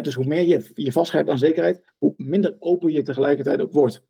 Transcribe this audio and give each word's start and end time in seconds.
dus 0.00 0.14
hoe 0.14 0.24
meer 0.24 0.42
je 0.42 0.70
je 0.74 0.92
vastgrijpt 0.92 1.28
aan 1.28 1.38
zekerheid, 1.38 1.92
hoe 1.98 2.14
minder 2.16 2.56
open 2.58 2.92
je 2.92 3.02
tegelijkertijd 3.02 3.60
ook 3.60 3.72
wordt. 3.72 4.04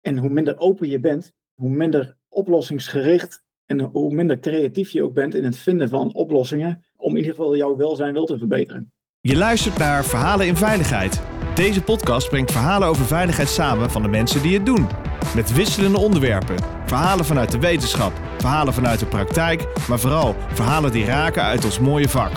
En 0.00 0.18
hoe 0.18 0.30
minder 0.30 0.58
open 0.58 0.88
je 0.88 1.00
bent, 1.00 1.32
hoe 1.54 1.70
minder 1.70 2.16
oplossingsgericht 2.28 3.44
en 3.66 3.80
hoe 3.80 4.14
minder 4.14 4.38
creatief 4.38 4.90
je 4.90 5.02
ook 5.02 5.14
bent 5.14 5.34
in 5.34 5.44
het 5.44 5.56
vinden 5.56 5.88
van 5.88 6.14
oplossingen 6.14 6.84
om 6.96 7.10
in 7.10 7.16
ieder 7.16 7.34
geval 7.34 7.56
jouw 7.56 7.76
welzijn 7.76 8.14
wel 8.14 8.26
te 8.26 8.38
verbeteren. 8.38 8.92
Je 9.20 9.36
luistert 9.36 9.78
naar 9.78 10.04
Verhalen 10.04 10.46
in 10.46 10.56
Veiligheid. 10.56 11.22
Deze 11.54 11.82
podcast 11.82 12.28
brengt 12.28 12.52
verhalen 12.52 12.88
over 12.88 13.04
veiligheid 13.04 13.48
samen 13.48 13.90
van 13.90 14.02
de 14.02 14.08
mensen 14.08 14.42
die 14.42 14.56
het 14.56 14.66
doen. 14.66 14.86
Met 15.34 15.54
wisselende 15.54 15.98
onderwerpen. 15.98 16.56
Verhalen 16.86 17.24
vanuit 17.24 17.52
de 17.52 17.58
wetenschap, 17.58 18.12
verhalen 18.38 18.74
vanuit 18.74 18.98
de 18.98 19.06
praktijk, 19.06 19.66
maar 19.88 19.98
vooral 19.98 20.34
verhalen 20.48 20.92
die 20.92 21.04
raken 21.04 21.42
uit 21.42 21.64
ons 21.64 21.78
mooie 21.78 22.08
vak. 22.08 22.32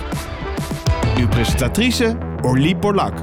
Uw 1.20 1.28
presentatrice 1.28 2.18
Orlie 2.42 2.76
Borlak. 2.76 3.14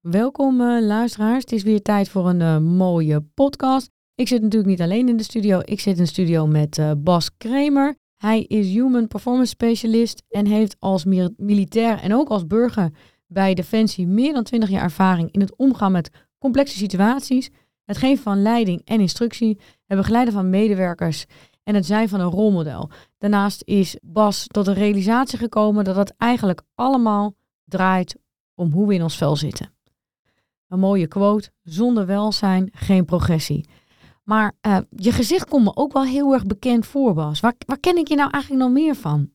Welkom 0.00 0.60
uh, 0.60 0.86
luisteraars. 0.86 1.42
Het 1.42 1.52
is 1.52 1.62
weer 1.62 1.82
tijd 1.82 2.08
voor 2.08 2.28
een 2.28 2.40
uh, 2.40 2.58
mooie 2.58 3.20
podcast. 3.20 3.90
Ik 4.14 4.28
zit 4.28 4.42
natuurlijk 4.42 4.70
niet 4.70 4.80
alleen 4.80 5.08
in 5.08 5.16
de 5.16 5.22
studio. 5.22 5.60
Ik 5.64 5.80
zit 5.80 5.96
in 5.96 6.02
de 6.02 6.08
studio 6.08 6.46
met 6.46 6.78
uh, 6.78 6.90
Bas 6.98 7.30
Kramer. 7.36 7.96
Hij 8.16 8.42
is 8.42 8.72
Human 8.72 9.08
Performance 9.08 9.50
Specialist 9.50 10.22
en 10.28 10.46
heeft 10.46 10.76
als 10.78 11.04
militair 11.36 11.98
en 11.98 12.14
ook 12.14 12.28
als 12.28 12.46
burger 12.46 12.90
bij 13.26 13.54
Defensie 13.54 14.06
meer 14.06 14.32
dan 14.32 14.44
20 14.44 14.70
jaar 14.70 14.82
ervaring 14.82 15.32
in 15.32 15.40
het 15.40 15.56
omgaan 15.56 15.92
met 15.92 16.10
complexe 16.38 16.76
situaties, 16.76 17.50
het 17.84 17.98
geven 17.98 18.22
van 18.22 18.42
leiding 18.42 18.82
en 18.84 19.00
instructie, 19.00 19.58
het 19.86 19.98
begeleiden 19.98 20.34
van 20.34 20.50
medewerkers 20.50 21.26
en 21.70 21.76
het 21.76 21.86
zijn 21.86 22.08
van 22.08 22.20
een 22.20 22.30
rolmodel. 22.30 22.90
Daarnaast 23.18 23.62
is 23.64 23.96
Bas 24.02 24.46
tot 24.46 24.64
de 24.64 24.72
realisatie 24.72 25.38
gekomen 25.38 25.84
dat 25.84 25.96
het 25.96 26.14
eigenlijk 26.16 26.62
allemaal 26.74 27.34
draait 27.64 28.16
om 28.54 28.72
hoe 28.72 28.86
we 28.86 28.94
in 28.94 29.02
ons 29.02 29.16
vel 29.16 29.36
zitten. 29.36 29.72
Een 30.68 30.78
mooie 30.78 31.06
quote, 31.06 31.50
zonder 31.62 32.06
welzijn 32.06 32.68
geen 32.72 33.04
progressie. 33.04 33.68
Maar 34.24 34.52
uh, 34.66 34.78
je 34.96 35.12
gezicht 35.12 35.48
komt 35.48 35.64
me 35.64 35.76
ook 35.76 35.92
wel 35.92 36.04
heel 36.04 36.32
erg 36.32 36.46
bekend 36.46 36.86
voor, 36.86 37.14
Bas. 37.14 37.40
Waar, 37.40 37.54
waar 37.66 37.80
ken 37.80 37.96
ik 37.96 38.08
je 38.08 38.14
nou 38.14 38.30
eigenlijk 38.30 38.62
nog 38.62 38.72
meer 38.72 38.94
van? 38.94 39.30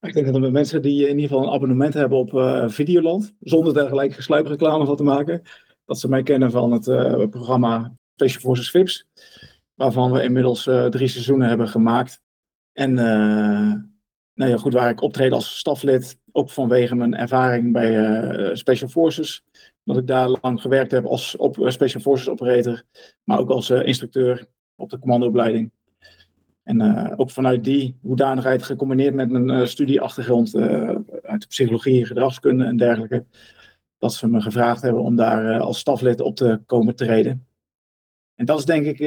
Ik 0.00 0.14
denk 0.14 0.26
dat 0.26 0.42
er 0.42 0.52
mensen 0.52 0.82
die 0.82 1.08
in 1.08 1.14
ieder 1.14 1.28
geval 1.28 1.46
een 1.46 1.54
abonnement 1.54 1.94
hebben 1.94 2.18
op 2.18 2.32
uh, 2.32 2.68
Videoland, 2.68 3.34
zonder 3.40 3.74
daar 3.74 3.88
gelijk 3.88 4.12
gesluipreclame 4.12 4.86
van 4.86 4.96
te 4.96 5.02
maken, 5.02 5.42
dat 5.84 5.98
ze 5.98 6.08
mij 6.08 6.22
kennen 6.22 6.50
van 6.50 6.72
het 6.72 6.86
uh, 6.86 7.28
programma 7.28 7.96
Special 8.14 8.40
Forces 8.40 8.70
VIPS, 8.70 9.06
waarvan 9.78 10.12
we 10.12 10.22
inmiddels 10.22 10.66
uh, 10.66 10.86
drie 10.86 11.08
seizoenen 11.08 11.48
hebben 11.48 11.68
gemaakt. 11.68 12.20
En 12.72 12.94
nou 14.34 14.50
ja, 14.50 14.56
goed, 14.56 14.72
waar 14.72 14.90
ik 14.90 15.00
optreed 15.00 15.32
als 15.32 15.58
staflid, 15.58 16.18
ook 16.32 16.50
vanwege 16.50 16.94
mijn 16.94 17.16
ervaring 17.16 17.72
bij 17.72 18.56
Special 18.56 18.88
Forces, 18.88 19.44
dat 19.84 19.96
ik 19.96 20.06
daar 20.06 20.28
lang 20.42 20.60
gewerkt 20.60 20.90
heb 20.90 21.04
als 21.04 21.36
op, 21.36 21.56
Special 21.60 22.02
Forces 22.02 22.28
operator, 22.28 22.82
maar 23.24 23.38
ook 23.38 23.50
als 23.50 23.70
instructeur 23.70 24.46
op 24.76 24.90
de 24.90 24.98
commandoopleiding. 24.98 25.70
En 26.62 27.16
ook 27.16 27.30
vanuit 27.30 27.64
die 27.64 27.98
hoedanigheid 28.02 28.62
gecombineerd 28.62 29.14
met 29.14 29.30
mijn 29.30 29.68
studieachtergrond 29.68 30.56
uit 31.22 31.40
de 31.40 31.46
psychologie, 31.48 32.06
gedragskunde 32.06 32.64
en 32.64 32.76
dergelijke, 32.76 33.24
dat 33.98 34.14
ze 34.14 34.28
me 34.28 34.40
gevraagd 34.40 34.82
hebben 34.82 35.02
om 35.02 35.16
daar 35.16 35.60
als 35.60 35.78
staflid 35.78 36.20
op 36.20 36.36
te 36.36 36.60
komen 36.66 36.96
treden. 36.96 37.47
En 38.38 38.46
dat 38.46 38.58
is 38.58 38.64
denk 38.64 38.86
ik 38.86 38.98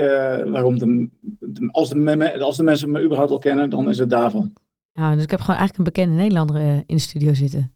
waarom, 0.51 0.79
de, 0.79 1.09
de, 1.39 1.69
als, 1.71 1.89
de, 1.89 2.39
als 2.39 2.57
de 2.57 2.63
mensen 2.63 2.91
me 2.91 3.03
überhaupt 3.03 3.31
al 3.31 3.37
kennen, 3.37 3.69
dan 3.69 3.89
is 3.89 3.97
het 3.97 4.09
daarvan. 4.09 4.53
Ja, 4.91 5.13
dus 5.13 5.23
ik 5.23 5.31
heb 5.31 5.39
gewoon 5.39 5.55
eigenlijk 5.55 5.77
een 5.77 5.93
bekende 5.93 6.15
Nederlander 6.15 6.61
in 6.61 6.95
de 6.95 6.99
studio 6.99 7.33
zitten. 7.33 7.75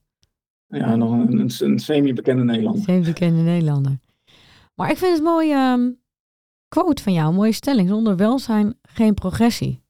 Ja, 0.68 0.96
nog 0.96 1.12
een, 1.12 1.40
een, 1.40 1.52
een 1.60 1.80
semi-bekende 1.80 2.44
Nederlander. 2.44 2.84
Semi-bekende 2.84 3.42
Nederlander. 3.42 4.00
Maar 4.74 4.90
ik 4.90 4.98
vind 4.98 5.14
het 5.14 5.24
mooi, 5.24 5.54
um, 5.54 6.00
quote 6.68 7.04
van 7.04 7.14
jou, 7.14 7.30
een 7.30 7.36
mooie 7.36 7.52
stelling. 7.52 7.90
Zonder 7.90 8.16
welzijn 8.16 8.80
geen 8.82 9.14
progressie. 9.14 9.84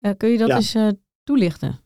Uh, 0.00 0.12
kun 0.16 0.28
je 0.28 0.38
dat 0.38 0.50
eens 0.50 0.74
uh, 0.74 0.88
toelichten? 1.22 1.80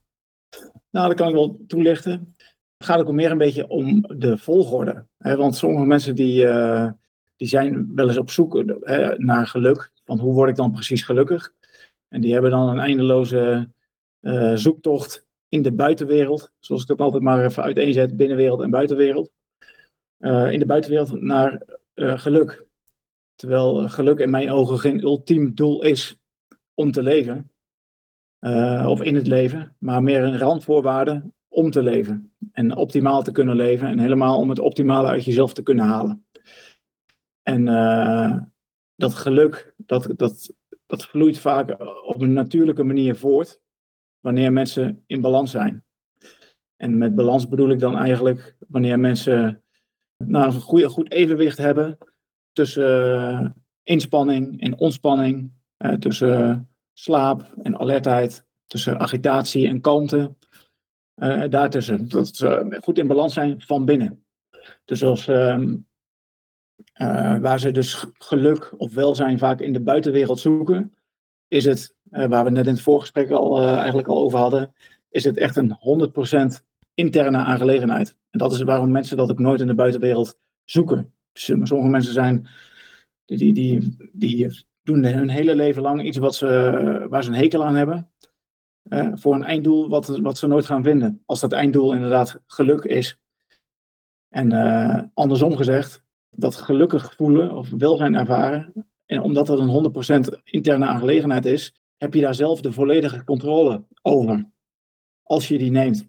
Nou, 0.91 1.09
dat 1.09 1.17
kan 1.17 1.29
ik 1.29 1.35
wel 1.35 1.65
toelichten. 1.67 2.35
Het 2.77 2.87
gaat 2.87 3.01
ook 3.01 3.13
meer 3.13 3.31
een 3.31 3.39
beetje 3.39 3.69
om 3.69 4.01
de 4.17 4.39
volgorde. 4.39 5.07
Hè? 5.19 5.37
Want 5.37 5.57
sommige 5.57 5.87
mensen 5.87 6.15
die, 6.15 6.45
uh, 6.45 6.91
die 7.37 7.49
zijn 7.49 7.95
wel 7.95 8.09
eens 8.09 8.19
op 8.19 8.31
zoek 8.31 8.63
hè, 8.81 9.19
naar 9.19 9.47
geluk. 9.47 9.93
Van 10.05 10.19
hoe 10.19 10.35
word 10.35 10.51
ik 10.51 10.57
dan 10.57 10.73
precies 10.73 11.03
gelukkig? 11.03 11.53
En 12.09 12.21
die 12.21 12.33
hebben 12.33 12.51
dan 12.51 12.69
een 12.69 12.79
eindeloze 12.79 13.71
zoektocht 14.55 15.27
in 15.49 15.63
de 15.63 15.73
buitenwereld. 15.73 16.53
Zoals 16.59 16.83
ik 16.83 16.89
dat 16.89 17.01
altijd 17.01 17.23
maar 17.23 17.45
even 17.45 17.63
uiteenzet, 17.63 18.17
binnenwereld 18.17 18.61
en 18.61 18.71
buitenwereld. 18.71 19.31
in 20.51 20.59
de 20.59 20.67
buitenwereld 20.67 21.21
naar 21.21 21.63
geluk. 21.95 22.67
Terwijl 23.35 23.89
geluk 23.89 24.19
in 24.19 24.31
mijn 24.31 24.51
ogen 24.51 24.79
geen 24.79 25.03
ultiem 25.03 25.55
doel 25.55 25.83
is 25.83 26.19
om 26.75 26.93
te 26.93 27.03
leven. 27.03 27.51
Of 28.87 29.03
in 29.03 29.15
het 29.15 29.27
leven, 29.27 29.77
maar 29.79 30.03
meer 30.03 30.23
een 30.23 30.39
randvoorwaarde 30.39 31.23
om 31.49 31.71
te 31.71 31.83
leven. 31.83 32.33
En 32.53 32.77
optimaal 32.77 33.23
te 33.23 33.33
kunnen 33.33 33.57
leven 33.57 33.89
en 33.89 33.99
helemaal 33.99 34.39
om 34.39 34.49
het 34.49 34.59
optimale 34.59 35.09
uit 35.09 35.25
jezelf 35.25 35.53
te 35.53 35.63
kunnen 35.63 35.85
halen. 35.85 36.27
En 37.45 37.67
uh, 37.67 38.37
dat 38.95 39.15
geluk, 39.15 39.75
dat, 39.77 40.09
dat, 40.17 40.55
dat 40.87 41.05
vloeit 41.05 41.39
vaak 41.39 41.81
op 42.05 42.21
een 42.21 42.33
natuurlijke 42.33 42.83
manier 42.83 43.17
voort 43.17 43.61
wanneer 44.21 44.53
mensen 44.53 45.03
in 45.07 45.21
balans 45.21 45.51
zijn. 45.51 45.85
En 46.77 46.99
met 46.99 47.15
balans 47.15 47.49
bedoel 47.49 47.71
ik 47.71 47.79
dan 47.79 47.97
eigenlijk 47.97 48.57
wanneer 48.69 49.01
mensen 49.01 49.63
nou, 50.17 50.45
een 50.45 50.61
goed, 50.61 50.85
goed 50.85 51.13
evenwicht 51.13 51.59
hebben 51.59 51.99
tussen 52.53 53.43
uh, 53.43 53.51
inspanning 53.83 54.61
en 54.61 54.79
ontspanning, 54.79 55.53
tussen 55.99 56.69
slaap 56.93 57.55
en 57.63 57.79
alertheid, 57.79 58.47
tussen 58.67 58.99
agitatie 58.99 59.69
en 59.69 59.81
kalmte. 59.81 60.35
Daartussen. 61.49 62.09
Dat 62.09 62.37
ze 62.37 62.79
goed 62.83 62.99
in 62.99 63.07
balans 63.07 63.35
zijn 63.35 63.61
van 63.61 63.85
binnen. 63.85 64.25
Dus 64.85 65.03
als, 65.03 65.29
uh, 66.95 67.39
waar 67.39 67.61
ze 67.61 67.71
dus 67.71 68.07
geluk 68.19 68.73
of 68.77 68.95
welzijn 68.95 69.39
vaak 69.39 69.61
in 69.61 69.73
de 69.73 69.81
buitenwereld 69.81 70.41
zoeken, 70.41 70.95
is 71.49 71.65
het, 71.65 71.95
eh, 72.11 72.27
waar 72.27 72.45
we 72.45 72.51
net 72.51 72.67
in 72.67 72.73
het 72.73 72.83
voorgesprek 72.83 73.31
al, 73.31 73.63
eigenlijk 73.63 74.09
al 74.09 74.19
over 74.19 74.39
hadden, 74.39 74.75
is 75.09 75.25
het 75.25 75.37
echt 75.37 75.57
een 75.57 75.77
100% 75.79 76.65
interne 76.95 77.39
aangelegenheid. 77.39 78.17
En 78.31 78.39
dat 78.39 78.53
is 78.53 78.63
waarom 78.63 78.91
mensen 78.91 79.17
dat 79.17 79.31
ook 79.31 79.39
nooit 79.39 79.61
in 79.61 79.67
de 79.67 79.75
buitenwereld 79.75 80.39
zoeken. 80.65 81.13
Dus, 81.33 81.45
sommige 81.45 81.91
mensen 81.91 82.13
zijn, 82.13 82.49
die, 83.25 83.39
die, 83.39 83.53
die, 83.53 83.97
die 84.13 84.67
doen 84.83 85.05
hun 85.05 85.29
hele 85.29 85.55
leven 85.55 85.83
lang 85.83 86.03
iets 86.03 86.17
wat 86.17 86.35
ze, 86.35 87.07
waar 87.09 87.25
ze 87.25 87.31
een 87.31 87.37
hekel 87.37 87.65
aan 87.65 87.75
hebben. 87.75 88.11
Voor 89.15 89.35
een 89.35 89.45
einddoel 89.45 89.89
wat, 89.89 90.07
wat 90.07 90.39
ze 90.39 90.47
nooit 90.47 90.67
gaan 90.67 90.83
vinden. 90.83 91.23
Als 91.27 91.41
dat 91.41 91.53
einddoel 91.53 91.95
inderdaad 91.95 92.41
geluk 92.47 92.85
is. 92.85 93.19
En 94.29 95.11
andersom 95.15 95.57
gezegd, 95.57 96.04
dat 96.37 96.55
gelukkig 96.55 97.15
voelen 97.15 97.53
of 97.53 97.71
welzijn 97.71 98.15
ervaren. 98.15 98.73
En 99.07 99.21
omdat 99.21 99.47
dat 99.47 99.59
een 99.59 100.27
100% 100.39 100.43
interne 100.45 100.87
aangelegenheid 100.87 101.47
is, 101.47 101.75
heb 101.97 102.15
je 102.15 102.21
daar 102.21 102.35
zelf 102.35 102.61
de 102.61 102.73
volledige 102.73 103.25
controle 103.25 103.85
over. 104.03 104.51
Als 105.23 105.49
je 105.49 105.59
die 105.59 105.71
neemt. 105.71 106.09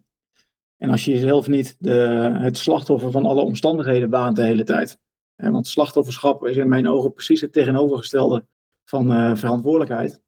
En 0.77 0.89
als 0.89 1.05
je 1.05 1.11
jezelf 1.11 1.47
niet 1.47 1.75
de, 1.79 1.91
het 2.37 2.57
slachtoffer 2.57 3.11
van 3.11 3.25
alle 3.25 3.41
omstandigheden 3.41 4.09
baant 4.09 4.35
de 4.35 4.43
hele 4.43 4.63
tijd. 4.63 4.99
want 5.35 5.67
slachtofferschap 5.67 6.45
is 6.45 6.57
in 6.57 6.69
mijn 6.69 6.87
ogen 6.87 7.13
precies 7.13 7.41
het 7.41 7.53
tegenovergestelde 7.53 8.45
van 8.83 9.11
uh, 9.11 9.35
verantwoordelijkheid. 9.35 10.21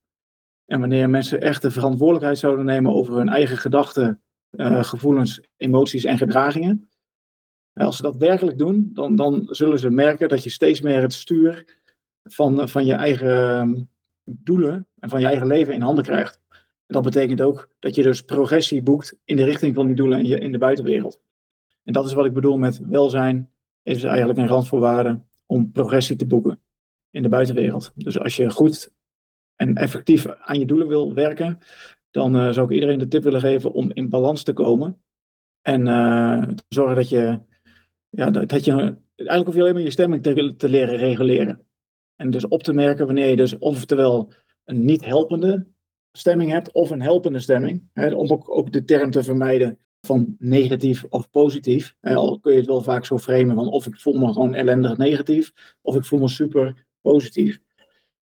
En 0.66 0.80
wanneer 0.80 1.10
mensen 1.10 1.42
echt 1.42 1.62
de 1.62 1.72
verantwoordelijkheid 1.72 2.38
zouden 2.38 2.66
nemen 2.66 2.94
over 2.94 3.16
hun 3.16 3.30
eigen 3.30 3.58
gedachten, 3.58 4.22
uh, 4.52 4.84
gevoelens, 4.84 5.42
emoties 5.58 6.04
en 6.04 6.18
gedragingen. 6.18 6.90
Als 7.78 7.96
ze 7.96 8.02
dat 8.02 8.18
werkelijk 8.18 8.58
doen, 8.58 8.90
dan, 8.94 9.16
dan 9.16 9.48
zullen 9.50 9.80
ze 9.80 9.90
merken 9.90 10.30
dat 10.30 10.44
je 10.44 10.50
steeds 10.50 10.82
meer 10.82 11.02
het 11.02 11.14
stuur 11.14 11.78
van, 12.24 12.70
van 12.70 12.86
je 12.86 12.94
eigen 12.94 13.60
ehm, 13.60 13.82
doelen 14.24 14.88
en 15.00 15.10
van 15.10 15.20
je 15.20 15.26
eigen 15.26 15.48
leven 15.48 15.74
in 15.74 15.82
handen 15.82 16.04
krijgt. 16.04 16.42
En 16.50 16.94
dat 16.94 17.04
betekent 17.04 17.42
ook 17.42 17.70
dat 17.80 17.96
je 17.96 18.04
dus 18.04 18.22
progressie 18.22 18.82
boekt 18.82 19.20
in 19.24 19.36
de 19.36 19.44
richting 19.44 19.76
van 19.76 19.88
die 19.88 19.96
doelen 19.96 20.26
in, 20.26 20.42
in 20.42 20.52
de 20.52 20.58
buitenwereld. 20.58 21.20
En 21.84 21.94
dat 21.94 22.06
is 22.06 22.14
wat 22.14 22.26
ik 22.26 22.34
bedoel 22.34 22.58
met 22.58 22.80
welzijn, 22.88 23.52
is 23.84 24.04
eigenlijk 24.04 24.40
een 24.40 24.48
randvoorwaarde 24.48 25.22
om 25.46 25.72
progressie 25.72 26.16
te 26.16 26.26
boeken 26.26 26.60
in 27.12 27.22
de 27.22 27.30
buitenwereld. 27.30 27.92
Dus 27.96 28.20
als 28.20 28.36
je 28.36 28.50
goed 28.50 28.92
en 29.56 29.76
effectief 29.76 30.28
aan 30.28 30.60
je 30.60 30.66
doelen 30.66 30.88
wil 30.88 31.14
werken, 31.14 31.60
dan 32.12 32.36
uh, 32.36 32.50
zou 32.50 32.68
ik 32.68 32.74
iedereen 32.74 33.00
de 33.00 33.08
tip 33.08 33.24
willen 33.24 33.42
geven 33.42 33.72
om 33.72 33.92
in 33.94 34.10
balans 34.10 34.44
te 34.44 34.54
komen. 34.54 35.02
En 35.62 35.88
uh, 35.88 36.42
te 36.42 36.64
zorgen 36.70 36.96
dat 36.96 37.10
je, 37.10 37.40
ja, 38.10 38.30
dat, 38.30 38.66
je, 38.66 38.72
eigenlijk 39.16 39.46
hoef 39.46 39.56
je 39.56 39.62
alleen 39.62 39.74
maar 39.74 39.84
je 39.84 39.92
stemming 39.92 40.24
te, 40.24 40.54
te 40.58 40.70
leren 40.70 40.98
reguleren. 40.98 41.66
En 42.16 42.30
dus 42.30 42.48
op 42.48 42.64
te 42.64 42.74
merken 42.74 43.06
wanneer 43.06 43.30
je 43.30 43.36
dus 43.36 43.58
oftewel 43.58 44.32
een 44.66 44.86
niet 44.86 45.06
helpende 45.06 45.68
stemming 46.12 46.52
hebt 46.52 46.72
of 46.72 46.90
een 46.90 47.02
helpende 47.02 47.40
stemming. 47.40 47.90
Hè, 47.94 48.14
om 48.14 48.32
ook, 48.32 48.58
ook 48.58 48.72
de 48.72 48.84
term 48.84 49.12
te 49.12 49.24
vermijden 49.24 49.80
van 50.02 50.36
negatief 50.40 51.06
of 51.10 51.30
positief. 51.30 51.96
Al 52.02 52.40
kun 52.40 52.52
je 52.52 52.58
het 52.58 52.68
wel 52.68 52.82
vaak 52.82 53.06
zo 53.06 53.18
framen 53.18 53.56
van 53.56 53.68
of 53.68 53.86
ik 53.86 54.00
voel 54.00 54.18
me 54.18 54.34
gewoon 54.34 54.54
ellendig 54.54 54.98
negatief 54.98 55.52
of 55.82 55.96
ik 55.96 56.06
voel 56.06 56.20
me 56.20 56.28
super 56.28 56.86
positief. 57.02 57.60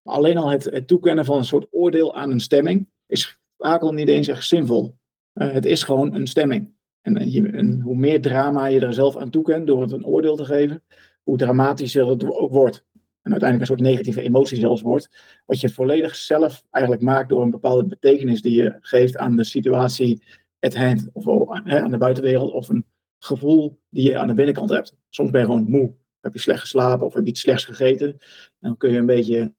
Maar 0.02 0.16
alleen 0.16 0.38
al 0.38 0.50
het, 0.50 0.64
het 0.64 0.88
toekennen 0.88 1.26
van 1.26 1.38
een 1.38 1.46
soort 1.46 1.68
oordeel 1.72 2.16
aan 2.16 2.32
een 2.32 2.40
stemming 2.40 2.90
is 3.06 3.40
vaak 3.58 3.82
al 3.82 3.94
niet 3.94 4.08
eens 4.08 4.28
echt 4.28 4.48
zinvol. 4.48 4.96
Uh, 5.34 5.52
het 5.52 5.66
is 5.66 5.84
gewoon 5.84 6.14
een 6.14 6.28
stemming. 6.28 6.75
En, 7.06 7.82
hoe 7.82 7.96
meer 7.96 8.22
drama 8.22 8.66
je 8.66 8.80
er 8.80 8.94
zelf 8.94 9.18
aan 9.18 9.30
toekent 9.30 9.68
door 9.68 9.82
het 9.82 9.92
een 9.92 10.06
oordeel 10.06 10.36
te 10.36 10.46
geven, 10.46 10.84
hoe 11.24 11.38
dramatischer 11.38 12.08
het 12.08 12.24
ook 12.24 12.52
wordt. 12.52 12.86
En 12.94 13.32
uiteindelijk 13.32 13.60
een 13.60 13.78
soort 13.78 13.90
negatieve 13.90 14.22
emotie 14.22 14.58
zelfs 14.58 14.82
wordt. 14.82 15.10
Wat 15.46 15.62
je 15.62 15.70
volledig 15.70 16.16
zelf 16.16 16.64
eigenlijk 16.72 17.04
maakt 17.04 17.30
door 17.30 17.42
een 17.42 17.50
bepaalde 17.50 17.86
betekenis 17.86 18.42
die 18.42 18.64
je 18.64 18.78
geeft 18.80 19.18
aan 19.18 19.36
de 19.36 19.44
situatie 19.44 20.24
at 20.60 20.76
hand. 20.76 21.10
Of 21.14 21.50
aan 21.50 21.92
de 21.92 21.98
buitenwereld. 21.98 22.52
Of 22.52 22.70
een 22.70 22.86
gevoel 23.20 23.80
die 23.90 24.10
je 24.10 24.18
aan 24.18 24.28
de 24.28 24.34
binnenkant 24.34 24.70
hebt. 24.70 24.96
Soms 25.10 25.32
ben 25.32 25.42
je 25.42 25.48
gewoon 25.48 25.70
moe. 25.70 25.94
Heb 26.20 26.34
je 26.34 26.40
slecht 26.40 26.60
geslapen 26.60 27.06
of 27.06 27.14
heb 27.14 27.24
je 27.24 27.30
iets 27.30 27.42
slechts 27.42 27.66
gegeten. 27.66 28.08
En 28.08 28.20
dan 28.60 28.78
kun 28.78 28.92
je 28.92 28.98
een 28.98 29.06
beetje 29.06 29.54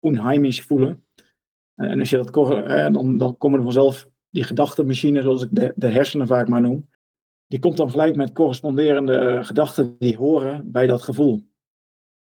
onheimisch 0.00 0.62
voelen. 0.62 1.04
En 1.74 1.98
als 1.98 2.10
je 2.10 2.16
dat 2.16 2.34
dan, 2.92 3.18
dan 3.18 3.36
komen 3.36 3.58
er 3.58 3.64
vanzelf 3.64 4.10
die 4.32 4.44
gedachtenmachine, 4.44 5.22
zoals 5.22 5.42
ik 5.42 5.48
de, 5.52 5.72
de 5.76 5.88
hersenen 5.88 6.26
vaak 6.26 6.48
maar 6.48 6.60
noem. 6.60 6.88
Die 7.46 7.58
komt 7.58 7.76
dan 7.76 7.90
gelijk 7.90 8.16
met 8.16 8.32
corresponderende 8.32 9.14
eh, 9.14 9.44
gedachten 9.44 9.96
die 9.98 10.16
horen 10.16 10.70
bij 10.72 10.86
dat 10.86 11.02
gevoel. 11.02 11.42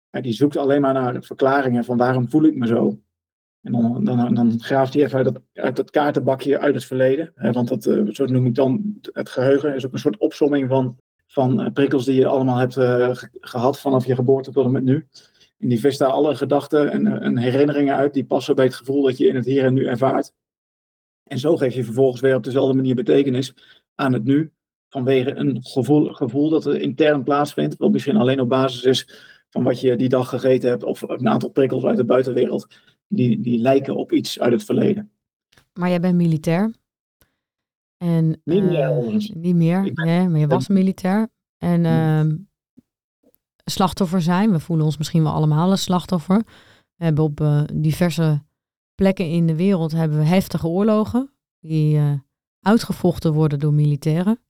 die 0.10 0.34
zoekt 0.34 0.58
alleen 0.58 0.82
maar 0.82 0.94
naar 0.94 1.24
verklaringen 1.24 1.84
van 1.84 1.98
waarom 1.98 2.30
voel 2.30 2.44
ik 2.44 2.56
me 2.56 2.68
zo. 2.68 3.00
En 3.62 3.72
dan, 3.72 4.04
dan, 4.04 4.34
dan 4.34 4.60
graaft 4.60 4.94
hij 4.94 5.04
even 5.04 5.18
uit 5.18 5.26
dat, 5.26 5.42
uit 5.54 5.76
dat 5.76 5.90
kaartenbakje 5.90 6.60
uit 6.60 6.76
het 6.76 6.86
verleden. 6.86 7.32
want 7.36 7.68
dat, 7.68 7.86
uh, 7.86 8.14
zo 8.14 8.26
noem 8.26 8.46
ik 8.46 8.56
dan 8.56 9.00
het 9.02 9.30
geheugen, 9.30 9.76
is 9.76 9.86
ook 9.86 9.94
een 9.94 10.00
soort 10.00 10.18
opsomming 10.18 10.70
van, 10.70 10.98
van 11.28 11.62
uh, 11.62 11.72
prikkels 11.74 12.06
die 12.06 12.16
je 12.16 12.28
allemaal 12.28 12.58
hebt 12.58 12.74
gehad 13.40 13.80
vanaf 13.80 14.06
je 14.06 14.16
geboorte 14.16 14.52
tot 14.52 14.66
en 14.66 14.72
met 14.72 14.84
nu. 14.84 15.08
En 15.58 15.68
die 15.68 15.80
vist 15.80 16.00
daar 16.00 16.10
alle 16.10 16.36
gedachten 16.36 16.92
en, 16.92 17.22
en, 17.22 17.38
herinneringen 17.38 17.96
uit 17.96 18.14
die 18.14 18.26
passen 18.26 18.56
bij 18.56 18.66
het 18.66 18.76
gevoel 18.76 19.04
dat 19.04 19.18
je 19.18 19.28
in 19.28 19.36
het 19.36 19.46
hier 19.46 19.66
en 19.66 19.74
nu 19.74 19.86
ervaart. 19.86 20.34
En 21.30 21.40
zo 21.40 21.58
geef 21.58 21.74
je 21.74 21.84
vervolgens 21.84 22.22
weer 22.22 22.36
op 22.36 22.44
dezelfde 22.44 22.76
manier 22.76 22.96
betekenis 22.96 23.54
aan 23.96 24.14
het 24.14 24.24
nu, 24.24 24.52
vanwege 24.90 25.36
een 25.36 25.58
gevoel, 25.62 26.14
gevoel 26.14 26.50
dat 26.50 26.66
er 26.66 26.82
intern 26.82 27.24
plaatsvindt, 27.24 27.78
wat 27.78 27.92
misschien 27.92 28.18
alleen 28.18 28.40
op 28.40 28.50
basis 28.50 28.84
is 28.84 29.08
van 29.50 29.64
wat 29.64 29.82
je 29.82 29.96
die 29.96 30.10
dag 30.10 30.30
gegeten 30.30 30.70
hebt, 30.70 30.84
of 30.84 31.02
een 31.02 31.30
aantal 31.30 31.50
prikkels 31.50 31.84
uit 31.84 31.98
de 31.98 32.06
buitenwereld, 32.06 32.68
die, 33.08 33.42
die 33.42 33.60
lijken 33.60 33.96
op 33.96 34.12
iets 34.12 34.40
uit 34.40 34.52
het 34.52 34.64
verleden. 34.64 35.12
Maar 35.74 35.90
jij 35.90 36.00
bent 36.00 36.16
militair. 36.16 36.74
En, 37.98 38.42
niet 38.44 38.64
meer, 38.64 39.14
uh, 39.14 39.30
Niet 39.34 39.56
meer, 39.56 39.92
nee, 39.94 40.30
maar 40.30 40.40
je 40.40 40.48
was 40.48 40.68
militair. 40.68 41.30
En 41.58 41.84
uh, 41.84 42.36
slachtoffer 43.66 44.22
zijn, 44.22 44.52
we 44.52 44.60
voelen 44.60 44.86
ons 44.86 44.98
misschien 44.98 45.24
wel 45.24 45.32
allemaal 45.32 45.72
een 45.72 45.78
slachtoffer. 45.78 46.38
We 46.96 47.06
hebben 47.06 47.24
op 47.24 47.40
uh, 47.40 47.62
diverse 47.74 48.44
plekken 49.00 49.30
in 49.30 49.48
de 49.48 49.56
wereld 49.56 49.92
hebben 49.92 50.18
we 50.18 50.24
heftige 50.24 50.68
oorlogen 50.68 51.34
die 51.60 51.96
uh, 51.96 52.20
uitgevochten 52.60 53.34
worden 53.34 53.60
door 53.60 53.74
militairen. 53.74 54.44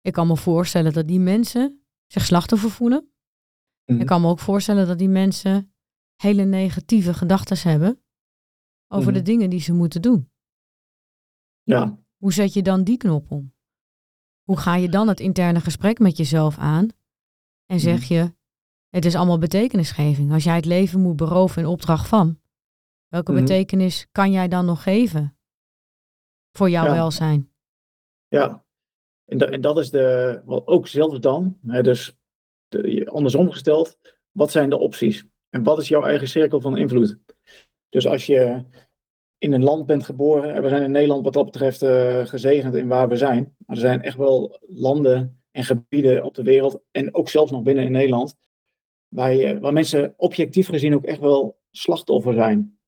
Ik 0.00 0.12
kan 0.12 0.26
me 0.26 0.36
voorstellen 0.36 0.92
dat 0.92 1.08
die 1.08 1.20
mensen 1.20 1.84
zich 2.06 2.24
slachtoffer 2.24 2.70
voelen. 2.70 3.12
Mhm. 3.84 4.00
Ik 4.00 4.06
kan 4.06 4.20
me 4.20 4.28
ook 4.28 4.38
voorstellen 4.38 4.86
dat 4.86 4.98
die 4.98 5.08
mensen 5.08 5.74
hele 6.16 6.44
negatieve 6.44 7.14
gedachten 7.14 7.70
hebben 7.70 8.02
over 8.88 9.12
de 9.12 9.18
mhm. 9.18 9.28
dingen 9.28 9.50
die 9.50 9.60
ze 9.60 9.72
moeten 9.72 10.02
doen. 10.02 10.30
Ja. 11.62 11.98
Hoe 12.16 12.32
zet 12.32 12.52
je 12.52 12.62
dan 12.62 12.84
die 12.84 12.96
knop 12.96 13.30
om? 13.30 13.54
Hoe 14.42 14.56
ga 14.56 14.74
je 14.76 14.88
dan 14.88 15.08
het 15.08 15.20
interne 15.20 15.60
gesprek 15.60 15.98
met 15.98 16.16
jezelf 16.16 16.58
aan 16.58 16.88
en 17.66 17.80
zeg 17.80 18.00
mhm. 18.00 18.12
je, 18.12 18.34
het 18.88 19.04
is 19.04 19.14
allemaal 19.14 19.38
betekenisgeving. 19.38 20.32
Als 20.32 20.44
jij 20.44 20.56
het 20.56 20.64
leven 20.64 21.00
moet 21.00 21.16
beroven 21.16 21.62
in 21.62 21.68
opdracht 21.68 22.08
van, 22.08 22.40
Welke 23.10 23.32
mhm. 23.32 23.40
betekenis 23.40 24.06
kan 24.12 24.32
jij 24.32 24.48
dan 24.48 24.64
nog 24.64 24.82
geven 24.82 25.36
voor 26.52 26.70
jouw 26.70 26.90
welzijn? 26.90 27.52
Ja, 28.28 28.64
en, 29.24 29.52
en, 29.52 29.60
dat 29.60 29.78
is 29.78 29.90
de, 29.90 30.40
wat 30.44 30.66
ook 30.66 30.86
zelf 30.86 31.18
dan, 31.18 31.58
hè, 31.66 31.82
dus 31.82 32.16
de, 32.68 33.06
andersom 33.10 33.50
gesteld, 33.50 33.98
wat 34.30 34.50
zijn 34.50 34.70
de 34.70 34.78
opties? 34.78 35.24
En 35.48 35.62
wat 35.62 35.78
is 35.78 35.88
jouw 35.88 36.02
eigen 36.02 36.28
cirkel 36.28 36.60
van 36.60 36.76
invloed? 36.76 37.18
Dus 37.88 38.06
als 38.06 38.26
je 38.26 38.64
in 39.38 39.52
een 39.52 39.62
land 39.62 39.86
bent 39.86 40.04
geboren, 40.04 40.54
en 40.54 40.62
we 40.62 40.68
zijn 40.68 40.82
in 40.82 40.90
Nederland 40.90 41.24
wat 41.24 41.32
dat 41.32 41.44
betreft 41.44 41.82
uh, 41.82 42.26
gezegend 42.26 42.74
in 42.74 42.88
waar 42.88 43.08
we 43.08 43.16
zijn, 43.16 43.54
maar 43.58 43.76
er 43.76 43.82
zijn 43.82 44.02
echt 44.02 44.16
wel 44.16 44.58
landen 44.66 45.42
en 45.50 45.64
gebieden 45.64 46.24
op 46.24 46.34
de 46.34 46.42
wereld, 46.42 46.82
en 46.90 47.14
ook 47.14 47.28
zelfs 47.28 47.50
nog 47.50 47.62
binnen 47.62 47.84
in 47.84 47.92
Nederland, 47.92 48.36
waar, 49.08 49.34
je, 49.34 49.60
waar 49.60 49.72
mensen 49.72 50.14
objectief 50.16 50.68
gezien 50.68 50.94
ook 50.94 51.04
echt 51.04 51.20
wel 51.20 51.58
slachtoffer 51.70 52.34
zijn. 52.34 52.79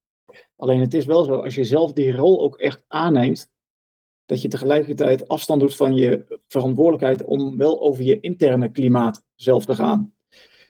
Alleen 0.62 0.81
het 0.81 0.94
is 0.94 1.05
wel 1.05 1.25
zo, 1.25 1.35
als 1.35 1.55
je 1.55 1.64
zelf 1.64 1.93
die 1.93 2.12
rol 2.12 2.41
ook 2.41 2.56
echt 2.56 2.85
aanneemt, 2.88 3.50
dat 4.25 4.43
je 4.43 4.49
tegelijkertijd 4.49 5.29
afstand 5.29 5.61
doet 5.61 5.76
van 5.76 5.94
je 5.94 6.41
verantwoordelijkheid 6.47 7.25
om 7.25 7.56
wel 7.56 7.81
over 7.81 8.05
je 8.05 8.20
interne 8.20 8.69
klimaat 8.69 9.25
zelf 9.35 9.64
te 9.64 9.75
gaan. 9.75 10.14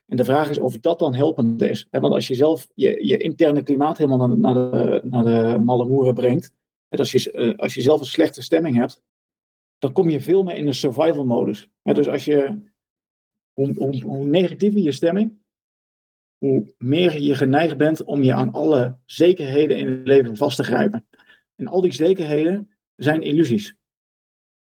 En 0.06 0.16
de 0.16 0.24
vraag 0.24 0.50
is 0.50 0.58
of 0.58 0.78
dat 0.78 0.98
dan 0.98 1.14
helpend 1.14 1.62
is. 1.62 1.86
Want 1.90 2.12
als 2.12 2.28
je 2.28 2.34
zelf 2.34 2.68
je, 2.74 3.16
interne 3.16 3.62
klimaat 3.62 3.98
helemaal 3.98 4.28
naar, 4.28 4.38
naar, 4.38 4.54
de, 4.54 5.00
naar 5.04 5.24
de 5.24 5.58
malle 5.58 5.86
moeren 5.86 6.14
brengt, 6.14 6.52
en 6.88 6.98
als 6.98 7.12
je, 7.12 7.32
eh, 7.32 7.58
als 7.58 7.74
je 7.74 7.80
zelf 7.80 8.00
een 8.00 8.06
slechte 8.06 8.42
stemming 8.42 8.76
hebt, 8.76 9.02
dan 9.78 9.92
kom 9.92 10.10
je 10.10 10.20
veel 10.20 10.42
meer 10.42 10.56
in 10.56 10.66
de 10.66 10.72
survival 10.72 11.24
modus. 11.24 11.68
Dus 11.82 12.08
als 12.08 12.24
je, 12.24 12.62
hoe, 13.52 13.74
hoe, 13.74 14.02
hoe 14.02 14.24
negatiever 14.24 14.80
je 14.80 14.92
stemming, 14.92 15.41
hoe 16.42 16.74
meer 16.78 17.20
je 17.20 17.34
geneigd 17.34 17.76
bent 17.76 18.04
om 18.04 18.22
je 18.22 18.34
aan 18.34 18.52
alle 18.52 18.96
zekerheden 19.04 19.76
in 19.76 19.88
het 19.88 20.06
leven 20.06 20.36
vast 20.36 20.56
te 20.56 20.64
grijpen. 20.64 21.06
En 21.56 21.66
al 21.66 21.80
die 21.80 21.92
zekerheden 21.92 22.70
zijn 22.96 23.22
illusies. 23.22 23.76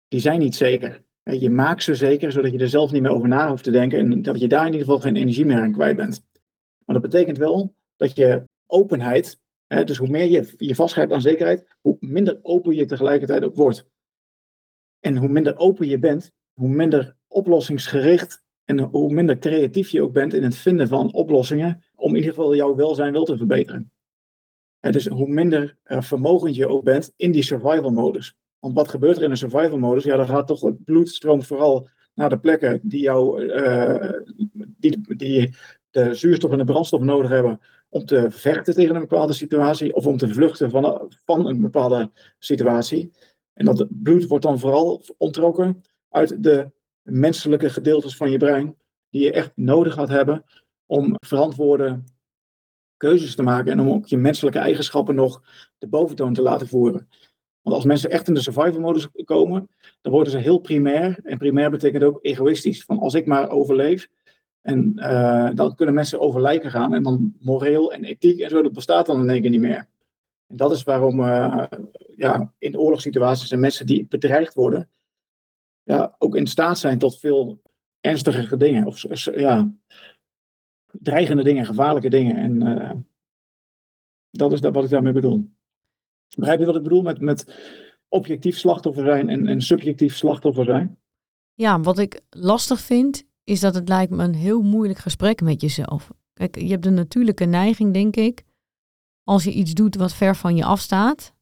Die 0.08 0.20
zijn 0.20 0.40
niet 0.40 0.56
zeker. 0.56 1.04
Je 1.24 1.50
maakt 1.50 1.84
ze 1.84 1.96
zeker, 1.96 2.32
zodat 2.32 2.52
je 2.52 2.58
er 2.58 2.70
zelf 2.70 2.92
niet 2.92 3.02
meer 3.02 3.12
over 3.12 3.28
na 3.28 3.50
hoeft 3.50 3.64
te 3.64 3.72
denken 3.72 4.00
en 4.00 4.22
dat 4.22 4.40
je 4.40 4.48
daar 4.48 4.66
in 4.66 4.72
ieder 4.72 4.86
geval 4.86 5.00
geen 5.00 5.16
energie 5.16 5.46
meer 5.46 5.62
aan 5.62 5.72
kwijt 5.72 5.96
bent. 5.96 6.26
Maar 6.86 7.00
dat 7.00 7.12
betekent 7.12 7.38
wel 7.38 7.76
dat 7.96 8.16
je 8.16 8.44
openheid, 8.66 9.40
dus 9.68 9.98
hoe 9.98 10.10
meer 10.10 10.26
je 10.26 10.54
je 10.58 10.76
vastgrijpt 10.76 11.12
aan 11.12 11.22
zekerheid, 11.22 11.76
hoe 11.82 11.98
minder 12.00 12.40
open 12.42 12.76
je 12.76 12.86
tegelijkertijd 12.86 13.44
ook 13.44 13.56
wordt. 13.56 13.90
En 15.00 15.18
hoe 15.18 15.30
minder 15.30 15.58
open 15.58 15.88
je 15.88 16.00
bent, 16.00 16.32
hoe 16.54 16.70
minder 16.70 17.16
oplossingsgericht 17.28 18.44
en 18.70 18.80
hoe 18.80 19.14
minder 19.14 19.38
creatief 19.38 19.90
je 19.90 20.02
ook 20.02 20.14
bent 20.14 20.34
in 20.34 20.44
het 20.44 20.56
vinden 20.56 20.88
van 20.88 21.14
oplossingen 21.14 21.84
om 21.96 22.10
in 22.10 22.16
ieder 22.16 22.34
geval 22.34 22.56
jouw 22.56 22.76
welzijn 22.76 23.14
wel 23.14 23.26
te 23.26 23.38
verbeteren. 23.38 23.92
En 24.80 24.92
dus 24.92 25.08
hoe 25.08 25.28
minder 25.28 25.78
uh, 25.86 26.02
vermogend 26.02 26.56
je 26.56 26.68
ook 26.68 26.84
bent 26.84 27.14
in 27.16 27.32
die 27.32 27.44
survival 27.44 27.92
modus. 27.92 28.36
Want 28.60 28.74
wat 28.74 28.88
gebeurt 28.88 29.18
er 29.18 29.24
in 29.24 29.32
een 29.32 29.38
survival 29.38 29.78
modus? 29.78 30.04
Ja, 30.04 30.16
dan 30.16 30.28
gaat 30.28 30.48
toch 30.48 30.62
het 30.62 30.84
bloed 30.84 31.10
stroomt 31.10 31.48
vooral 31.48 31.90
naar 32.14 32.30
de 32.30 32.40
plekken 32.40 32.80
die 32.84 33.02
jou 33.02 33.44
uh, 33.44 34.12
die, 34.78 35.16
die 35.16 35.54
de 35.90 36.14
zuurstof 36.14 36.52
en 36.52 36.58
de 36.58 36.64
brandstof 36.64 37.02
nodig 37.02 37.30
hebben 37.30 37.60
om 37.90 38.06
te 38.06 38.32
vechten 38.32 38.74
tegen 38.74 38.96
een 38.96 39.02
bepaalde 39.02 39.34
situatie 39.34 39.96
of 39.96 40.06
om 40.06 40.18
te 40.18 40.34
vluchten 40.34 40.70
van, 40.70 41.12
van 41.26 41.48
een 41.48 41.62
bepaalde 41.62 42.12
situatie. 42.40 43.12
En 43.54 43.66
dat 43.66 43.88
bloed 43.90 44.28
wordt 44.28 44.46
dan 44.46 44.60
vooral 44.60 45.04
ontrokken 45.18 45.84
uit 46.10 46.44
de 46.44 46.72
menselijke 47.12 47.70
gedeeltes 47.70 48.16
van 48.16 48.32
je 48.32 48.38
brein 48.38 48.76
die 49.10 49.24
je 49.24 49.32
echt 49.32 49.52
nodig 49.56 49.94
gaat 49.94 50.10
hebben 50.10 50.46
om 50.86 51.16
verantwoorde 51.20 52.04
keuzes 52.98 53.36
te 53.36 53.44
maken 53.44 53.72
en 53.72 53.80
om 53.80 53.90
ook 53.90 54.08
je 54.08 54.18
menselijke 54.18 54.60
eigenschappen 54.60 55.16
nog 55.16 55.42
de 55.78 55.88
boventoon 55.88 56.34
te 56.34 56.42
laten 56.42 56.68
voeren. 56.68 57.10
Want 57.62 57.76
als 57.76 57.86
mensen 57.86 58.10
echt 58.10 58.28
in 58.28 58.34
de 58.34 58.42
survival 58.42 58.80
modus 58.80 59.08
komen, 59.24 59.70
dan 60.02 60.12
worden 60.12 60.32
ze 60.32 60.38
heel 60.38 60.58
primair. 60.58 61.20
En 61.24 61.38
primair 61.38 61.70
betekent 61.70 62.04
ook 62.04 62.20
egoïstisch. 62.22 62.84
Van 62.84 63.00
als 63.00 63.14
ik 63.14 63.26
maar 63.26 63.50
overleef, 63.50 64.10
en 64.62 64.94
uh, 64.96 65.50
dan 65.54 65.76
kunnen 65.76 65.96
mensen 65.96 66.20
over 66.20 66.42
lijken 66.42 66.72
gaan. 66.72 66.94
En 66.94 67.04
dan 67.04 67.36
moreel 67.40 67.94
en 67.94 68.04
ethiek 68.04 68.40
en 68.40 68.50
zo, 68.50 68.62
dat 68.62 68.74
bestaat 68.74 69.06
dan 69.06 69.22
in 69.22 69.30
één 69.30 69.42
keer 69.42 69.50
niet 69.50 69.60
meer. 69.60 69.88
En 70.48 70.58
dat 70.58 70.72
is 70.72 70.84
waarom 70.84 71.20
uh, 71.20 71.64
ja, 72.16 72.54
in 72.58 72.78
oorlogssituaties 72.78 73.52
en 73.52 73.60
mensen 73.60 73.86
die 73.86 74.06
bedreigd 74.10 74.54
worden, 74.54 74.90
ja, 75.90 76.16
ook 76.18 76.36
in 76.36 76.48
staat 76.48 76.80
zijn 76.80 76.98
tot 76.98 77.20
veel 77.20 77.62
ernstige 78.00 78.58
dingen. 78.58 78.86
Of 78.86 79.24
ja, 79.36 79.72
dreigende 80.92 81.44
dingen, 81.44 81.66
gevaarlijke 81.66 82.10
dingen. 82.10 82.36
En 82.36 82.62
uh, 82.68 82.92
dat 84.30 84.52
is 84.52 84.60
wat 84.60 84.84
ik 84.84 84.90
daarmee 84.90 85.14
bedoel. 85.14 85.50
Begrijp 86.36 86.60
je 86.60 86.66
wat 86.66 86.76
ik 86.76 86.84
bedoel 86.84 87.02
met, 87.02 87.20
met 87.20 87.46
objectief 88.08 88.58
slachtoffer 88.58 89.04
zijn 89.04 89.30
en, 89.30 89.48
en 89.48 89.62
subjectief 89.62 90.16
slachtoffer 90.16 90.66
zijn? 90.66 90.98
Ja, 91.54 91.80
wat 91.80 92.00
ik 92.00 92.22
lastig 92.30 92.80
vind, 92.80 93.28
is 93.44 93.60
dat 93.60 93.76
het 93.76 93.88
lijkt 93.88 94.12
me 94.12 94.24
een 94.24 94.36
heel 94.36 94.62
moeilijk 94.62 95.00
gesprek 95.00 95.42
met 95.42 95.62
jezelf. 95.62 96.12
Kijk, 96.34 96.60
je 96.60 96.70
hebt 96.70 96.86
een 96.86 96.94
natuurlijke 96.94 97.46
neiging, 97.46 97.94
denk 97.94 98.16
ik, 98.16 98.44
als 99.24 99.44
je 99.44 99.52
iets 99.52 99.74
doet 99.74 99.96
wat 99.96 100.14
ver 100.14 100.36
van 100.36 100.56
je 100.56 100.64
afstaat, 100.64 101.34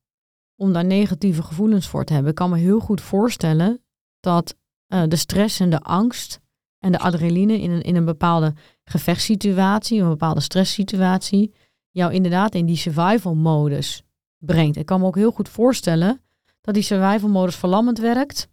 om 0.56 0.74
daar 0.74 0.86
negatieve 0.86 1.44
gevoelens 1.44 1.88
voor 1.88 2.06
te 2.06 2.14
hebben. 2.14 2.34
Kan 2.34 2.50
me 2.50 2.58
heel 2.58 2.80
goed 2.80 3.02
voorstellen 3.02 3.82
dat 4.28 4.56
uh, 4.94 5.04
de 5.08 5.16
stress 5.16 5.60
en 5.60 5.70
de 5.70 5.82
angst 5.82 6.40
en 6.80 6.92
de 6.92 7.00
adrenaline 7.00 7.62
in 7.62 7.72
een, 7.72 7.82
in 7.82 7.96
een 7.96 8.06
bepaalde 8.06 8.54
gevechtssituatie, 8.84 10.02
een 10.02 10.10
bepaalde 10.10 10.40
stresssituatie, 10.40 11.54
jou 11.92 12.14
inderdaad 12.14 12.56
in 12.56 12.66
die 12.66 12.76
survival 12.76 13.36
modus 13.36 14.04
brengt. 14.38 14.78
Ik 14.78 14.86
kan 14.86 15.00
me 15.00 15.06
ook 15.06 15.16
heel 15.16 15.32
goed 15.32 15.50
voorstellen 15.50 16.22
dat 16.62 16.74
die 16.74 16.84
survival 16.84 17.30
modus 17.30 17.56
verlammend 17.56 18.00
werkt. 18.00 18.50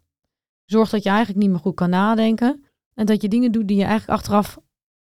Zorgt 0.65 0.91
dat 0.91 1.03
je 1.03 1.09
eigenlijk 1.09 1.39
niet 1.39 1.51
meer 1.51 1.61
goed 1.61 1.75
kan 1.75 1.91
nadenken. 1.91 2.65
En 2.95 3.07
dat 3.07 3.23
je 3.23 3.29
dingen 3.29 3.53
doet 3.53 3.69
die 3.69 3.77
je 3.77 3.85
eigenlijk 3.85 4.19
achteraf 4.19 4.59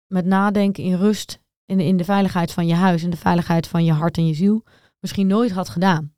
met 0.08 0.25
nadenken 0.25 0.84
in 0.84 0.96
rust, 0.96 1.39
in 1.65 1.77
de, 1.77 1.84
in 1.84 1.98
de 1.98 2.03
veiligheid 2.03 2.51
van 2.51 2.68
je 2.68 2.74
huis 2.74 3.03
en 3.03 3.10
de 3.10 3.18
veiligheid 3.18 3.68
van 3.68 3.86
je 3.86 3.92
hart 3.92 4.18
en 4.18 4.27
je 4.27 4.34
ziel, 4.34 4.63
misschien 5.00 5.27
nooit 5.27 5.51
had 5.51 5.70
gedaan. 5.70 6.13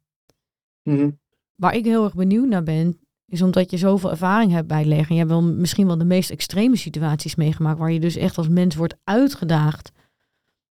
Mhm. 0.83 1.11
Waar 1.55 1.75
ik 1.75 1.85
heel 1.85 2.03
erg 2.03 2.13
benieuwd 2.13 2.47
naar 2.47 2.63
ben, 2.63 3.04
is 3.25 3.41
omdat 3.41 3.71
je 3.71 3.77
zoveel 3.77 4.09
ervaring 4.09 4.51
hebt 4.51 4.67
bij 4.67 4.77
het 4.77 4.87
leger. 4.87 5.09
En 5.09 5.13
je 5.13 5.19
hebt 5.19 5.31
wel 5.31 5.43
misschien 5.43 5.87
wel 5.87 5.97
de 5.97 6.05
meest 6.05 6.29
extreme 6.29 6.75
situaties 6.75 7.35
meegemaakt, 7.35 7.79
waar 7.79 7.91
je 7.91 7.99
dus 7.99 8.15
echt 8.15 8.37
als 8.37 8.47
mens 8.47 8.75
wordt 8.75 8.97
uitgedaagd 9.03 9.91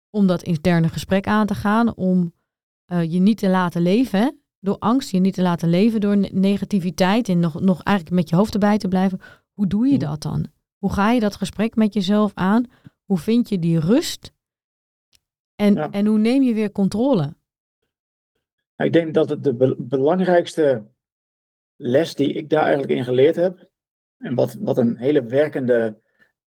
om 0.09 0.27
dat 0.27 0.43
interne 0.43 0.89
gesprek 0.89 1.27
aan 1.27 1.47
te 1.47 1.55
gaan, 1.55 1.95
om 1.95 2.33
uh, 2.87 3.11
je 3.11 3.19
niet 3.19 3.37
te 3.37 3.49
laten 3.49 3.81
leven, 3.81 4.41
door 4.59 4.77
angst, 4.79 5.11
je 5.11 5.19
niet 5.19 5.33
te 5.33 5.41
laten 5.41 5.69
leven 5.69 6.01
door 6.01 6.17
negativiteit 6.31 7.29
en 7.29 7.39
nog, 7.39 7.61
nog 7.61 7.83
eigenlijk 7.83 8.15
met 8.15 8.29
je 8.29 8.35
hoofd 8.35 8.53
erbij 8.53 8.77
te 8.77 8.87
blijven. 8.87 9.19
Hoe 9.53 9.67
doe 9.67 9.87
je 9.87 9.97
dat 9.97 10.21
dan? 10.21 10.47
Hoe 10.77 10.93
ga 10.93 11.11
je 11.11 11.19
dat 11.19 11.35
gesprek 11.35 11.75
met 11.75 11.93
jezelf 11.93 12.31
aan? 12.33 12.65
Hoe 13.03 13.17
vind 13.17 13.49
je 13.49 13.59
die 13.59 13.79
rust? 13.79 14.33
En, 15.55 15.91
en 15.91 16.05
hoe 16.05 16.17
neem 16.17 16.43
je 16.43 16.53
weer 16.53 16.71
controle? 16.71 17.35
Ik 18.75 18.93
denk 18.93 19.13
dat 19.13 19.29
het 19.29 19.43
de 19.43 19.75
belangrijkste 19.77 20.83
les 21.81 22.15
die 22.15 22.33
ik 22.33 22.49
daar 22.49 22.63
eigenlijk 22.63 22.91
in 22.91 23.03
geleerd 23.03 23.35
heb, 23.35 23.69
en 24.17 24.35
wat, 24.35 24.53
wat 24.59 24.77
een 24.77 24.97
hele 24.97 25.23
werkende 25.23 25.99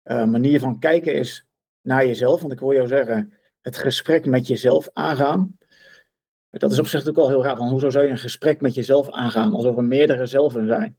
uh, 0.04 0.24
manier 0.24 0.60
van 0.60 0.78
kijken 0.78 1.14
is 1.14 1.46
naar 1.80 2.06
jezelf, 2.06 2.40
want 2.40 2.52
ik 2.52 2.58
hoor 2.58 2.74
jou 2.74 2.86
zeggen, 2.86 3.32
het 3.60 3.76
gesprek 3.76 4.26
met 4.26 4.46
jezelf 4.46 4.90
aangaan. 4.92 5.58
Dat 6.50 6.72
is 6.72 6.78
op 6.78 6.86
zich 6.86 7.08
ook 7.08 7.18
al 7.18 7.28
heel 7.28 7.42
raar, 7.42 7.56
want 7.56 7.70
hoezo 7.70 7.90
zou 7.90 8.04
je 8.04 8.10
een 8.10 8.18
gesprek 8.18 8.60
met 8.60 8.74
jezelf 8.74 9.10
aangaan, 9.10 9.52
alsof 9.52 9.76
er 9.76 9.84
meerdere 9.84 10.26
zelfen 10.26 10.66
zijn? 10.66 10.98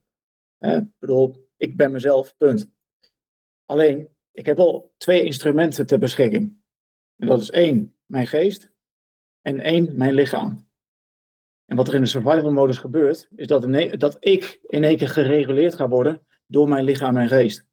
ik 0.58 0.84
bedoel, 0.98 1.48
ik 1.56 1.76
ben 1.76 1.92
mezelf, 1.92 2.36
punt. 2.36 2.70
Alleen, 3.64 4.08
ik 4.32 4.46
heb 4.46 4.58
al 4.58 4.92
twee 4.96 5.22
instrumenten 5.22 5.86
ter 5.86 5.98
beschikking. 5.98 6.56
Dat 7.16 7.40
is 7.40 7.50
één, 7.50 7.94
mijn 8.06 8.26
geest, 8.26 8.70
en 9.42 9.60
één, 9.60 9.96
mijn 9.96 10.14
lichaam. 10.14 10.65
En 11.66 11.76
wat 11.76 11.88
er 11.88 11.94
in 11.94 12.00
de 12.00 12.06
survival 12.06 12.52
modus 12.52 12.78
gebeurt, 12.78 13.28
is 13.36 13.46
dat, 13.46 13.66
dat 14.00 14.16
ik 14.20 14.58
in 14.66 14.84
één 14.84 14.96
keer 14.96 15.08
gereguleerd 15.08 15.74
ga 15.74 15.88
worden 15.88 16.26
door 16.46 16.68
mijn 16.68 16.84
lichaam 16.84 17.16
en 17.16 17.28
geest. 17.28 17.64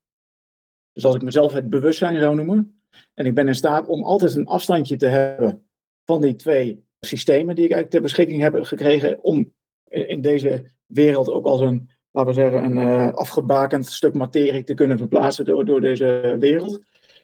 Dus 0.93 1.05
als 1.05 1.15
ik 1.15 1.21
mezelf 1.21 1.53
het 1.53 1.69
bewustzijn 1.69 2.19
zou 2.19 2.35
noemen, 2.35 2.81
en 3.13 3.25
ik 3.25 3.33
ben 3.33 3.47
in 3.47 3.55
staat 3.55 3.88
om 3.88 4.03
altijd 4.03 4.35
een 4.35 4.47
afstandje 4.47 4.95
te 4.95 5.07
hebben 5.07 5.67
van 6.05 6.21
die 6.21 6.35
twee 6.35 6.85
systemen 7.00 7.55
die 7.55 7.65
ik 7.65 7.71
eigenlijk 7.71 7.89
ter 7.89 8.01
beschikking 8.01 8.41
heb 8.41 8.63
gekregen, 8.63 9.23
om 9.23 9.53
in 9.89 10.21
deze 10.21 10.71
wereld 10.85 11.29
ook 11.29 11.45
als 11.45 11.62
een, 11.62 11.89
laten 12.12 12.33
we 12.33 12.41
zeggen, 12.41 12.63
een 12.63 12.77
uh, 12.77 13.13
afgebakend 13.13 13.85
stuk 13.85 14.13
materie 14.13 14.63
te 14.63 14.73
kunnen 14.73 14.97
verplaatsen 14.97 15.45
door, 15.45 15.65
door 15.65 15.81
deze 15.81 16.35
wereld. 16.39 16.81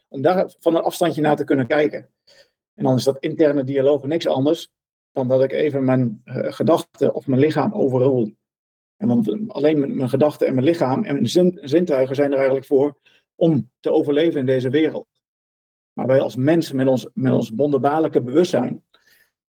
Om 0.08 0.22
daar 0.22 0.54
van 0.60 0.76
een 0.76 0.82
afstandje 0.82 1.22
naar 1.22 1.36
te 1.36 1.44
kunnen 1.44 1.68
kijken. 1.68 2.10
En 2.76 2.84
dan 2.84 2.96
is 2.96 3.04
dat 3.04 3.18
interne 3.20 3.64
dialoog 3.64 4.04
niks 4.04 4.28
anders 4.28 4.72
dan 5.12 5.28
dat 5.28 5.44
ik 5.44 5.52
even 5.52 5.84
mijn 5.84 6.22
uh, 6.26 6.52
gedachten 6.52 7.14
of 7.14 7.28
mijn 7.28 7.42
lichaam 7.42 7.74
overrol. 7.74 8.38
En 8.98 9.08
want 9.08 9.36
alleen 9.48 9.96
mijn 9.96 10.10
gedachten 10.10 10.48
en 10.48 10.54
mijn 10.54 10.66
lichaam 10.66 11.04
en 11.04 11.14
mijn 11.14 11.60
zintuigen 11.70 12.16
zijn 12.16 12.32
er 12.32 12.38
eigenlijk 12.38 12.66
voor 12.66 12.98
om 13.36 13.72
te 13.80 13.92
overleven 13.92 14.40
in 14.40 14.46
deze 14.46 14.70
wereld. 14.70 15.08
Maar 15.94 16.08
wij 16.08 16.22
als 16.22 16.36
mensen 16.36 16.76
met 16.76 16.88
ons, 16.88 17.08
met 17.14 17.34
ons 17.34 17.50
wonderbaarlijke 17.50 18.22
bewustzijn 18.22 18.84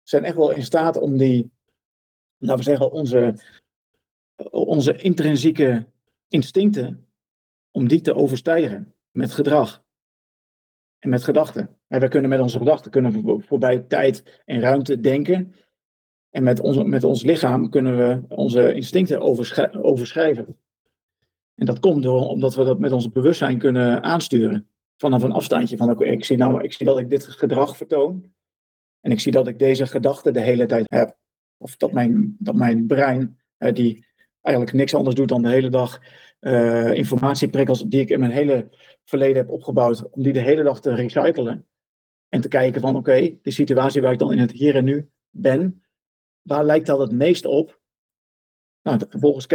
zijn 0.03 0.23
echt 0.23 0.35
wel 0.35 0.51
in 0.51 0.63
staat 0.63 0.97
om 0.97 1.17
die, 1.17 1.51
laten 2.37 2.57
we 2.57 2.63
zeggen, 2.63 2.91
onze, 2.91 3.35
onze 4.51 4.95
intrinsieke 4.95 5.85
instincten, 6.27 7.07
om 7.71 7.87
die 7.87 8.01
te 8.01 8.15
overstijgen 8.15 8.93
met 9.11 9.31
gedrag 9.31 9.83
en 10.99 11.09
met 11.09 11.23
gedachten. 11.23 11.77
En 11.87 11.99
we 11.99 12.07
kunnen 12.07 12.29
met 12.29 12.39
onze 12.39 12.57
gedachten 12.57 12.91
kunnen 12.91 13.43
voorbij 13.45 13.79
tijd 13.79 14.41
en 14.45 14.59
ruimte 14.59 14.99
denken. 14.99 15.55
En 16.29 16.43
met, 16.43 16.59
onze, 16.59 16.83
met 16.83 17.03
ons 17.03 17.23
lichaam 17.23 17.69
kunnen 17.69 17.97
we 17.97 18.35
onze 18.35 18.73
instincten 18.73 19.21
overschrijven. 19.83 20.57
En 21.55 21.65
dat 21.65 21.79
komt 21.79 22.03
door, 22.03 22.27
omdat 22.27 22.55
we 22.55 22.63
dat 22.63 22.79
met 22.79 22.91
ons 22.91 23.11
bewustzijn 23.11 23.57
kunnen 23.57 24.03
aansturen. 24.03 24.67
Vanaf 24.97 25.23
een 25.23 25.31
afstandje 25.31 25.77
van, 25.77 25.89
oké, 25.89 26.05
ik 26.05 26.25
zie 26.25 26.37
nou, 26.37 26.63
ik 26.63 26.73
zie 26.73 26.85
dat 26.85 26.99
ik 26.99 27.09
dit 27.09 27.23
gedrag 27.23 27.77
vertoon. 27.77 28.31
En 29.01 29.11
ik 29.11 29.19
zie 29.19 29.31
dat 29.31 29.47
ik 29.47 29.59
deze 29.59 29.87
gedachte 29.87 30.31
de 30.31 30.41
hele 30.41 30.65
tijd 30.65 30.85
heb. 30.89 31.17
Of 31.57 31.77
dat 31.77 31.91
mijn, 31.91 32.35
dat 32.39 32.55
mijn 32.55 32.87
brein, 32.87 33.39
die 33.57 34.05
eigenlijk 34.41 34.75
niks 34.75 34.95
anders 34.95 35.15
doet 35.15 35.27
dan 35.27 35.41
de 35.41 35.49
hele 35.49 35.69
dag 35.69 35.99
uh, 36.41 36.93
informatieprikkels 36.93 37.83
die 37.83 38.01
ik 38.01 38.09
in 38.09 38.19
mijn 38.19 38.31
hele 38.31 38.69
verleden 39.03 39.37
heb 39.37 39.49
opgebouwd, 39.49 40.09
om 40.09 40.23
die 40.23 40.33
de 40.33 40.39
hele 40.39 40.63
dag 40.63 40.81
te 40.81 40.95
recyclen. 40.95 41.67
En 42.29 42.41
te 42.41 42.47
kijken 42.47 42.81
van 42.81 42.95
oké, 42.95 43.37
de 43.41 43.51
situatie 43.51 44.01
waar 44.01 44.11
ik 44.11 44.19
dan 44.19 44.31
in 44.31 44.39
het 44.39 44.51
hier 44.51 44.75
en 44.75 44.83
nu 44.83 45.09
ben, 45.29 45.83
waar 46.41 46.65
lijkt 46.65 46.85
dat 46.85 46.99
het 46.99 47.11
meest 47.11 47.45
op? 47.45 47.79
Nou, 48.81 48.99
vervolgens 49.09 49.47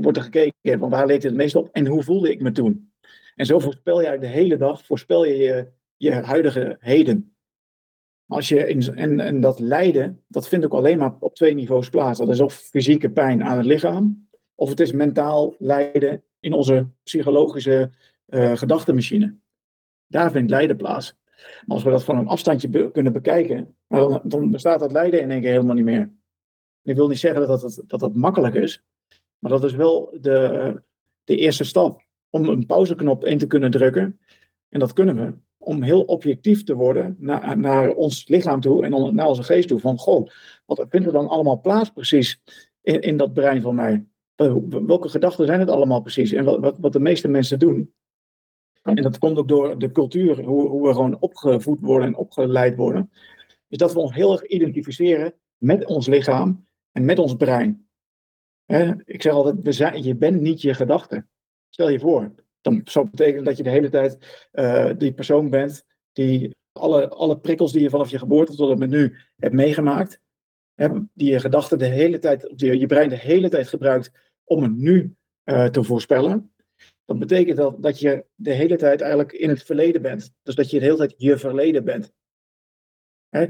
wordt 0.00 0.16
er 0.16 0.22
gekeken 0.22 0.78
van 0.78 0.90
waar 0.90 1.06
leek 1.06 1.14
het 1.14 1.24
het 1.24 1.34
meest 1.34 1.54
op 1.54 1.68
en 1.72 1.86
hoe 1.86 2.02
voelde 2.02 2.30
ik 2.30 2.40
me 2.40 2.52
toen? 2.52 2.92
En 3.34 3.46
zo 3.46 3.58
voorspel 3.58 4.02
je 4.02 4.18
de 4.18 4.26
hele 4.26 4.56
dag, 4.56 4.84
voorspel 4.84 5.24
je 5.24 5.36
je, 5.36 5.68
je 5.96 6.12
huidige 6.12 6.76
heden. 6.80 7.34
Als 8.26 8.48
je 8.48 8.68
in, 8.68 8.96
en, 8.96 9.20
en 9.20 9.40
dat 9.40 9.58
lijden, 9.58 10.24
dat 10.28 10.48
vindt 10.48 10.64
ook 10.64 10.74
alleen 10.74 10.98
maar 10.98 11.16
op 11.20 11.34
twee 11.34 11.54
niveaus 11.54 11.88
plaats. 11.88 12.18
Dat 12.18 12.28
is 12.28 12.40
of 12.40 12.54
fysieke 12.54 13.10
pijn 13.10 13.42
aan 13.42 13.56
het 13.56 13.66
lichaam, 13.66 14.28
of 14.60 14.68
het 14.68 14.80
is 14.80 14.92
mentaal 14.92 15.54
lijden 15.58 16.22
in 16.40 16.52
onze 16.52 16.86
psychologische 17.02 17.90
uh, 18.28 18.56
gedachtenmachine. 18.56 19.36
Daar 20.06 20.30
vindt 20.30 20.50
lijden 20.50 20.76
plaats. 20.76 21.16
Als 21.66 21.82
we 21.82 21.90
dat 21.90 22.04
van 22.04 22.16
een 22.18 22.26
afstandje 22.26 22.90
kunnen 22.90 23.12
bekijken, 23.12 23.76
dan, 23.88 24.20
dan, 24.24 24.50
bestaat 24.50 24.80
dat 24.80 24.92
lijden 24.92 25.20
in 25.20 25.30
één 25.30 25.40
keer 25.40 25.50
helemaal 25.50 25.74
niet 25.74 25.84
meer. 25.84 26.12
Ik 26.82 26.96
wil 26.96 27.08
niet 27.08 27.18
zeggen 27.18 27.46
dat 27.46 27.60
dat, 27.60 27.82
dat 27.86 28.00
dat 28.00 28.14
makkelijk 28.14 28.54
is, 28.54 28.82
maar 29.38 29.50
dat 29.50 29.64
is 29.64 29.74
wel 29.74 30.18
de, 30.20 30.82
de 31.24 31.36
eerste 31.36 31.64
stap 31.64 32.02
om 32.30 32.48
een 32.48 32.66
pauzeknop 32.66 33.24
in 33.24 33.38
te 33.38 33.46
kunnen 33.46 33.70
drukken. 33.70 34.20
En 34.68 34.80
dat 34.80 34.92
kunnen 34.92 35.16
we 35.16 35.34
om 35.58 35.82
heel 35.82 36.02
objectief 36.02 36.64
te 36.64 36.74
worden 36.74 37.16
naar, 37.18 37.58
naar 37.58 37.90
ons 37.90 38.28
lichaam 38.28 38.60
toe 38.60 38.84
en 38.84 39.14
naar 39.14 39.26
onze 39.26 39.42
geest 39.42 39.68
toe. 39.68 39.80
Van, 39.80 39.98
goh, 39.98 40.28
wat 40.66 40.86
vindt 40.88 41.06
er 41.06 41.12
dan 41.12 41.28
allemaal 41.28 41.60
plaats 41.60 41.90
precies 41.90 42.40
in, 42.80 43.00
in 43.00 43.16
dat 43.16 43.32
brein 43.32 43.62
van 43.62 43.74
mij? 43.74 44.04
Welke 44.86 45.08
gedachten 45.08 45.46
zijn 45.46 45.60
het 45.60 45.68
allemaal 45.68 46.00
precies? 46.00 46.32
En 46.32 46.44
wat, 46.44 46.78
wat, 46.78 46.92
de 46.92 47.00
meeste 47.00 47.28
mensen 47.28 47.58
doen. 47.58 47.94
En 48.82 48.94
dat 48.94 49.18
komt 49.18 49.38
ook 49.38 49.48
door 49.48 49.78
de 49.78 49.92
cultuur, 49.92 50.44
hoe, 50.44 50.68
hoe 50.68 50.86
we 50.86 50.94
gewoon 50.94 51.20
opgevoed 51.20 51.80
worden 51.80 52.06
en 52.06 52.16
opgeleid 52.16 52.76
worden. 52.76 53.10
Is 53.68 53.78
dat 53.78 53.92
we 53.92 53.98
ons 53.98 54.14
heel 54.14 54.32
erg 54.32 54.46
identificeren 54.46 55.34
met 55.56 55.86
ons 55.86 56.06
lichaam 56.06 56.66
en 56.92 57.04
met 57.04 57.18
ons 57.18 57.34
brein. 57.34 57.86
ik 59.04 59.22
zeg 59.22 59.32
altijd, 59.32 59.56
we 59.62 59.72
zijn, 59.72 60.02
je 60.02 60.16
bent 60.16 60.40
niet 60.40 60.62
je 60.62 60.74
gedachten. 60.74 61.28
Stel 61.68 61.88
je 61.88 62.00
voor, 62.00 62.34
dan 62.60 62.80
zou 62.84 63.10
betekenen 63.10 63.44
dat 63.44 63.56
je 63.56 63.62
de 63.62 63.70
hele 63.70 63.88
tijd 63.88 64.46
uh, 64.52 64.90
die 64.98 65.12
persoon 65.12 65.50
bent 65.50 65.84
die 66.12 66.56
alle, 66.72 67.08
alle 67.08 67.38
prikkels 67.38 67.72
die 67.72 67.82
je 67.82 67.90
vanaf 67.90 68.10
je 68.10 68.18
geboorte 68.18 68.56
tot 68.56 68.70
en 68.70 68.78
met 68.78 68.90
nu 68.90 69.16
hebt 69.36 69.54
meegemaakt, 69.54 70.20
die 71.14 71.30
je 71.30 71.40
gedachten 71.40 71.78
de 71.78 71.86
hele 71.86 72.18
tijd, 72.18 72.52
je 72.56 72.86
brein 72.86 73.08
de 73.08 73.16
hele 73.16 73.48
tijd 73.48 73.68
gebruikt 73.68 74.29
om 74.50 74.62
het 74.62 74.76
nu 74.76 75.16
uh, 75.44 75.66
te 75.66 75.82
voorspellen. 75.82 76.52
Dat 77.04 77.18
betekent 77.18 77.56
dat, 77.56 77.82
dat 77.82 78.00
je 78.00 78.24
de 78.34 78.52
hele 78.52 78.76
tijd 78.76 79.00
eigenlijk 79.00 79.32
in 79.32 79.48
het 79.48 79.62
verleden 79.62 80.02
bent. 80.02 80.34
Dus 80.42 80.54
dat 80.54 80.70
je 80.70 80.78
de 80.78 80.84
hele 80.84 80.96
tijd 80.96 81.14
je 81.16 81.38
verleden 81.38 81.84
bent. 81.84 82.12
Hè, 83.28 83.46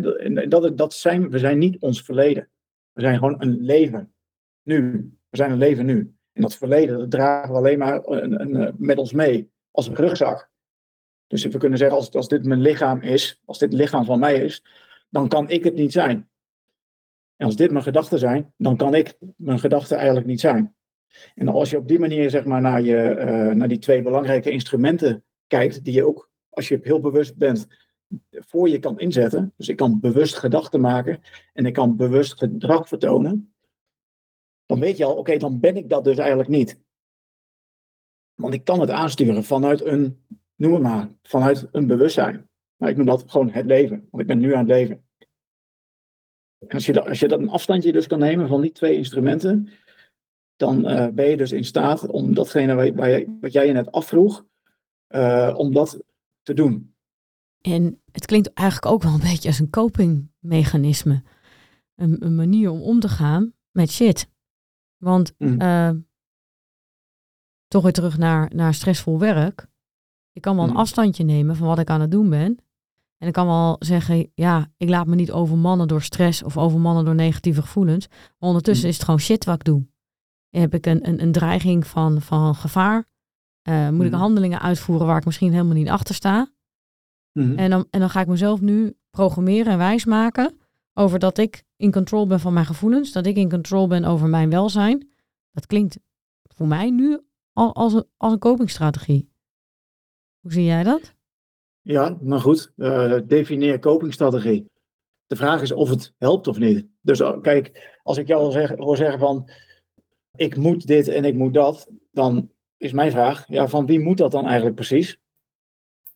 dat, 0.48 0.78
dat 0.78 0.94
zijn, 0.94 1.30
we 1.30 1.38
zijn 1.38 1.58
niet 1.58 1.78
ons 1.78 2.02
verleden. 2.02 2.50
We 2.92 3.00
zijn 3.00 3.18
gewoon 3.18 3.42
een 3.42 3.60
leven. 3.60 4.14
Nu. 4.62 4.92
We 5.28 5.36
zijn 5.36 5.50
een 5.50 5.58
leven 5.58 5.86
nu. 5.86 6.14
En 6.32 6.42
dat 6.42 6.56
verleden 6.56 6.98
dat 6.98 7.10
dragen 7.10 7.50
we 7.50 7.56
alleen 7.56 7.78
maar 7.78 8.06
een, 8.06 8.40
een, 8.40 8.54
een, 8.54 8.74
met 8.78 8.98
ons 8.98 9.12
mee. 9.12 9.50
Als 9.70 9.86
een 9.86 9.94
rugzak. 9.94 10.50
Dus 11.26 11.44
we 11.44 11.58
kunnen 11.58 11.78
zeggen, 11.78 11.96
als, 11.96 12.10
als 12.10 12.28
dit 12.28 12.44
mijn 12.44 12.60
lichaam 12.60 13.00
is, 13.00 13.40
als 13.44 13.58
dit 13.58 13.72
lichaam 13.72 14.04
van 14.04 14.18
mij 14.18 14.44
is, 14.44 14.64
dan 15.08 15.28
kan 15.28 15.48
ik 15.48 15.64
het 15.64 15.74
niet 15.74 15.92
zijn. 15.92 16.30
En 17.36 17.46
als 17.46 17.56
dit 17.56 17.70
mijn 17.70 17.84
gedachten 17.84 18.18
zijn, 18.18 18.54
dan 18.56 18.76
kan 18.76 18.94
ik 18.94 19.16
mijn 19.36 19.58
gedachten 19.58 19.96
eigenlijk 19.96 20.26
niet 20.26 20.40
zijn. 20.40 20.74
En 21.34 21.48
als 21.48 21.70
je 21.70 21.76
op 21.76 21.88
die 21.88 21.98
manier 21.98 22.30
zeg 22.30 22.44
maar, 22.44 22.60
naar, 22.60 22.82
je, 22.82 23.16
uh, 23.18 23.54
naar 23.54 23.68
die 23.68 23.78
twee 23.78 24.02
belangrijke 24.02 24.50
instrumenten 24.50 25.24
kijkt, 25.46 25.84
die 25.84 25.94
je 25.94 26.06
ook, 26.06 26.30
als 26.50 26.68
je 26.68 26.78
heel 26.82 27.00
bewust 27.00 27.36
bent, 27.36 27.66
voor 28.30 28.68
je 28.68 28.78
kan 28.78 28.98
inzetten. 28.98 29.52
Dus 29.56 29.68
ik 29.68 29.76
kan 29.76 30.00
bewust 30.00 30.36
gedachten 30.36 30.80
maken 30.80 31.20
en 31.52 31.66
ik 31.66 31.72
kan 31.72 31.96
bewust 31.96 32.38
gedrag 32.38 32.88
vertonen. 32.88 33.54
dan 34.66 34.80
weet 34.80 34.96
je 34.96 35.04
al, 35.04 35.16
oké, 35.16 35.36
dan 35.36 35.60
ben 35.60 35.76
ik 35.76 35.88
dat 35.88 36.04
dus 36.04 36.18
eigenlijk 36.18 36.48
niet. 36.48 36.80
Want 38.34 38.54
ik 38.54 38.64
kan 38.64 38.80
het 38.80 38.90
aansturen 38.90 39.44
vanuit 39.44 39.84
een, 39.84 40.24
noem 40.54 40.72
het 40.72 40.82
maar, 40.82 41.08
vanuit 41.22 41.68
een 41.72 41.86
bewustzijn. 41.86 42.48
Maar 42.76 42.88
ik 42.88 42.96
noem 42.96 43.06
dat 43.06 43.24
gewoon 43.26 43.50
het 43.50 43.66
leven, 43.66 44.08
want 44.10 44.22
ik 44.22 44.28
ben 44.28 44.38
nu 44.38 44.52
aan 44.52 44.58
het 44.58 44.68
leven. 44.68 45.04
En 46.58 46.68
als 46.68 46.86
je, 46.86 46.92
dat, 46.92 47.06
als 47.06 47.20
je 47.20 47.28
dat 47.28 47.38
een 47.38 47.48
afstandje 47.48 47.92
dus 47.92 48.06
kan 48.06 48.18
nemen 48.18 48.48
van 48.48 48.60
die 48.60 48.72
twee 48.72 48.96
instrumenten, 48.96 49.68
dan 50.60 50.90
uh, 50.90 51.06
ben 51.08 51.26
je 51.26 51.36
dus 51.36 51.52
in 51.52 51.64
staat 51.64 52.06
om 52.06 52.34
datgene 52.34 52.74
waar, 52.74 52.94
waar 52.94 53.10
je, 53.10 53.36
wat 53.40 53.52
jij 53.52 53.66
je 53.66 53.72
net 53.72 53.92
afvroeg, 53.92 54.44
uh, 55.08 55.54
om 55.56 55.72
dat 55.72 56.02
te 56.42 56.54
doen. 56.54 56.94
En 57.60 58.02
het 58.12 58.26
klinkt 58.26 58.52
eigenlijk 58.52 58.92
ook 58.92 59.02
wel 59.02 59.12
een 59.12 59.28
beetje 59.30 59.48
als 59.48 59.58
een 59.58 59.70
copingmechanisme. 59.70 61.22
Een, 61.96 62.24
een 62.24 62.34
manier 62.34 62.70
om 62.70 62.82
om 62.82 63.00
te 63.00 63.08
gaan 63.08 63.52
met 63.70 63.90
shit. 63.90 64.28
Want 64.96 65.34
mm. 65.38 65.60
uh, 65.60 65.90
toch 67.68 67.82
weer 67.82 67.92
terug 67.92 68.18
naar, 68.18 68.50
naar 68.54 68.74
stressvol 68.74 69.18
werk. 69.18 69.66
Ik 70.32 70.42
kan 70.42 70.56
wel 70.56 70.64
een 70.64 70.70
mm. 70.70 70.76
afstandje 70.76 71.24
nemen 71.24 71.56
van 71.56 71.66
wat 71.66 71.78
ik 71.78 71.90
aan 71.90 72.00
het 72.00 72.10
doen 72.10 72.30
ben. 72.30 72.58
En 73.18 73.26
ik 73.26 73.32
kan 73.32 73.46
wel 73.46 73.76
zeggen, 73.78 74.30
ja, 74.34 74.70
ik 74.76 74.88
laat 74.88 75.06
me 75.06 75.14
niet 75.14 75.32
overmannen 75.32 75.88
door 75.88 76.02
stress 76.02 76.42
of 76.42 76.56
overmannen 76.56 77.04
door 77.04 77.14
negatieve 77.14 77.62
gevoelens. 77.62 78.08
Maar 78.08 78.48
ondertussen 78.48 78.84
mm. 78.84 78.90
is 78.90 78.96
het 78.96 79.04
gewoon 79.04 79.20
shit 79.20 79.44
wat 79.44 79.54
ik 79.54 79.64
doe. 79.64 79.89
Heb 80.50 80.74
ik 80.74 80.86
een, 80.86 81.08
een, 81.08 81.22
een 81.22 81.32
dreiging 81.32 81.86
van, 81.86 82.20
van 82.20 82.54
gevaar? 82.54 83.08
Uh, 83.68 83.88
moet 83.88 84.06
ik 84.06 84.12
handelingen 84.12 84.60
uitvoeren 84.60 85.06
waar 85.06 85.18
ik 85.18 85.24
misschien 85.24 85.52
helemaal 85.52 85.74
niet 85.74 85.88
achter 85.88 86.14
sta? 86.14 86.50
Mm-hmm. 87.32 87.58
En, 87.58 87.70
dan, 87.70 87.86
en 87.90 88.00
dan 88.00 88.10
ga 88.10 88.20
ik 88.20 88.26
mezelf 88.26 88.60
nu 88.60 88.96
programmeren 89.10 89.72
en 89.72 89.78
wijsmaken 89.78 90.58
over 90.94 91.18
dat 91.18 91.38
ik 91.38 91.64
in 91.76 91.92
control 91.92 92.26
ben 92.26 92.40
van 92.40 92.52
mijn 92.52 92.66
gevoelens, 92.66 93.12
dat 93.12 93.26
ik 93.26 93.36
in 93.36 93.50
control 93.50 93.86
ben 93.86 94.04
over 94.04 94.28
mijn 94.28 94.50
welzijn. 94.50 95.10
Dat 95.52 95.66
klinkt 95.66 95.98
voor 96.42 96.66
mij 96.66 96.90
nu 96.90 97.20
al 97.52 97.74
als 97.74 97.92
een, 97.92 98.04
als 98.16 98.32
een 98.32 98.38
copingstrategie. 98.38 99.30
Hoe 100.40 100.52
zie 100.52 100.64
jij 100.64 100.82
dat? 100.82 101.14
Ja, 101.82 102.16
maar 102.20 102.40
goed, 102.40 102.72
uh, 102.76 103.18
defineer 103.26 103.78
copingstrategie. 103.78 104.70
De 105.26 105.36
vraag 105.36 105.62
is 105.62 105.72
of 105.72 105.88
het 105.88 106.14
helpt 106.18 106.46
of 106.46 106.58
niet. 106.58 106.86
Dus 107.00 107.20
uh, 107.20 107.40
kijk, 107.40 107.98
als 108.02 108.18
ik 108.18 108.26
jou 108.26 108.52
zeg, 108.52 108.70
hoor 108.76 108.96
zeggen 108.96 109.18
van 109.18 109.50
ik 110.40 110.56
moet 110.56 110.86
dit 110.86 111.08
en 111.08 111.24
ik 111.24 111.34
moet 111.34 111.54
dat, 111.54 111.90
dan 112.10 112.50
is 112.76 112.92
mijn 112.92 113.10
vraag, 113.10 113.44
ja, 113.48 113.68
van 113.68 113.86
wie 113.86 114.00
moet 114.00 114.16
dat 114.16 114.30
dan 114.30 114.46
eigenlijk 114.46 114.74
precies? 114.74 115.18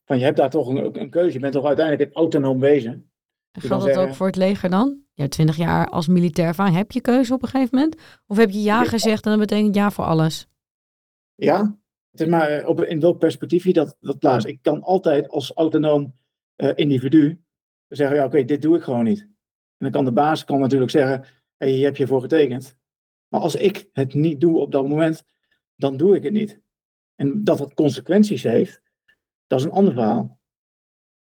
Van 0.05 0.19
je 0.19 0.25
hebt 0.25 0.37
daar 0.37 0.51
toch 0.51 0.69
een, 0.69 1.01
een 1.01 1.11
keuze, 1.11 1.33
je 1.33 1.39
bent 1.39 1.53
toch 1.53 1.65
uiteindelijk 1.65 2.09
een 2.09 2.17
autonoom 2.17 2.61
wezen. 2.61 3.11
Geldt 3.53 3.85
dat 3.85 3.97
ook 3.97 4.15
voor 4.15 4.27
het 4.27 4.37
leger 4.37 4.71
dan? 4.71 5.01
Ja, 5.13 5.29
twintig 5.29 5.57
jaar 5.57 5.89
als 5.89 6.09
militair 6.09 6.49
ervaring, 6.49 6.77
heb 6.77 6.93
je 6.93 7.01
keuze 7.01 7.35
op 7.35 7.43
een 7.43 7.49
gegeven 7.49 7.79
moment? 7.79 7.97
Of 8.27 8.37
heb 8.37 8.51
je 8.51 8.63
ja 8.63 8.85
gezegd 8.85 9.25
en 9.25 9.31
dat 9.31 9.41
betekent 9.41 9.75
ja 9.75 9.91
voor 9.91 10.05
alles? 10.05 10.47
Ja, 11.35 11.79
het 12.11 12.21
is 12.21 12.27
maar 12.27 12.49
eh, 12.49 12.69
op, 12.69 12.83
in 12.83 13.01
welk 13.01 13.19
perspectief 13.19 13.65
je 13.65 13.73
dat, 13.73 13.97
dat 14.01 14.19
plaatst. 14.19 14.47
Ik 14.47 14.59
kan 14.63 14.83
altijd 14.83 15.29
als 15.29 15.53
autonoom 15.53 16.15
uh, 16.57 16.71
individu 16.75 17.41
zeggen, 17.89 18.17
ja 18.17 18.25
oké, 18.25 18.45
dit 18.45 18.63
doe 18.63 18.77
ik 18.77 18.83
gewoon 18.83 19.05
niet. 19.05 19.21
En 19.21 19.31
dan 19.79 19.91
kan 19.91 20.05
de 20.05 20.13
baas 20.13 20.45
kan 20.45 20.61
natuurlijk 20.61 20.91
zeggen, 20.91 21.25
hey, 21.57 21.71
hier 21.71 21.85
heb 21.85 21.97
je 21.97 22.07
voor 22.07 22.21
getekend. 22.21 22.83
Maar 23.35 23.43
als 23.43 23.55
ik 23.55 23.89
het 23.93 24.15
niet 24.15 24.41
doe 24.41 24.59
op 24.59 24.73
dat 24.73 24.89
moment, 24.89 25.25
dan 25.77 25.97
doe 25.97 26.17
ik 26.17 26.23
het 26.23 26.33
niet. 26.33 26.61
En 27.15 27.45
dat 27.45 27.59
het 27.59 27.75
consequenties 27.75 28.43
heeft, 28.43 28.83
dat 29.47 29.59
is 29.59 29.65
een 29.65 29.71
ander 29.71 29.93
verhaal. 29.93 30.39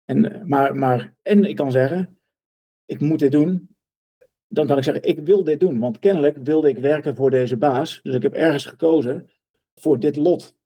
En, 0.04 0.32
eh, 0.32 0.42
maar, 0.42 0.76
maar, 0.76 1.14
en 1.22 1.44
ik 1.44 1.56
kan 1.56 1.72
zeggen, 1.72 2.18
ik 2.84 3.00
moet 3.00 3.18
dit 3.18 3.32
doen. 3.32 3.76
Dan 4.48 4.66
kan 4.66 4.78
ik 4.78 4.84
zeggen, 4.84 5.08
ik 5.08 5.18
wil 5.18 5.44
dit 5.44 5.60
doen. 5.60 5.78
Want 5.78 5.98
kennelijk 5.98 6.36
wilde 6.36 6.68
ik 6.68 6.78
werken 6.78 7.16
voor 7.16 7.30
deze 7.30 7.56
baas. 7.56 8.00
Dus 8.02 8.14
ik 8.14 8.22
heb 8.22 8.34
ergens 8.34 8.66
gekozen 8.66 9.30
voor 9.74 9.98
dit 9.98 10.16
lot. 10.16 10.56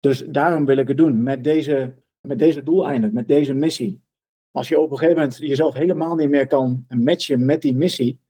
Dus 0.00 0.24
daarom 0.26 0.64
wil 0.66 0.76
ik 0.76 0.88
het 0.88 0.96
doen. 0.96 1.22
Met 1.22 1.44
deze, 1.44 1.94
met 2.20 2.38
deze 2.38 2.62
doeleinden, 2.62 3.12
met 3.12 3.28
deze 3.28 3.54
missie. 3.54 4.02
Als 4.50 4.68
je 4.68 4.80
op 4.80 4.90
een 4.90 4.98
gegeven 4.98 5.20
moment 5.20 5.38
jezelf 5.38 5.74
helemaal 5.74 6.14
niet 6.14 6.30
meer 6.30 6.46
kan 6.46 6.86
matchen 6.88 7.44
met 7.44 7.62
die 7.62 7.76
missie. 7.76 8.20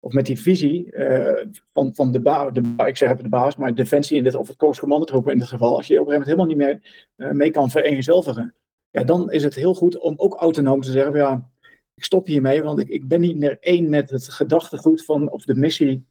Of 0.00 0.12
met 0.12 0.26
die 0.26 0.40
visie 0.40 0.96
uh, 0.96 1.44
van, 1.72 1.94
van 1.94 2.12
de 2.12 2.20
baas, 2.20 2.50
ik 2.86 2.96
zeg 2.96 3.10
even 3.10 3.22
de 3.22 3.28
baas, 3.28 3.56
maar 3.56 3.74
Defensie 3.74 4.16
in 4.16 4.24
dit, 4.24 4.34
of 4.34 4.48
het 4.48 4.56
Korps 4.56 4.78
Commandotroepen 4.78 5.32
in 5.32 5.38
dit 5.38 5.48
geval. 5.48 5.76
Als 5.76 5.86
je 5.86 6.00
op 6.00 6.06
een 6.08 6.12
gegeven 6.12 6.36
moment 6.36 6.56
helemaal 6.56 6.78
niet 6.78 6.82
meer 7.16 7.28
uh, 7.28 7.36
mee 7.36 7.50
kan 7.50 7.70
vereenzelvigen 7.70 8.54
ja, 8.90 9.04
dan 9.04 9.32
is 9.32 9.44
het 9.44 9.54
heel 9.54 9.74
goed 9.74 9.98
om 9.98 10.14
ook 10.16 10.34
autonoom 10.34 10.80
te 10.80 10.90
zeggen, 10.90 11.16
ja, 11.16 11.50
ik 11.94 12.04
stop 12.04 12.26
hiermee, 12.26 12.62
want 12.62 12.78
ik, 12.78 12.88
ik 12.88 13.08
ben 13.08 13.20
niet 13.20 13.36
meer 13.36 13.56
één 13.60 13.88
met 13.88 14.10
het 14.10 14.28
gedachtegoed 14.28 15.04
van, 15.04 15.30
of 15.30 15.44
de 15.44 15.54
missie 15.54 16.06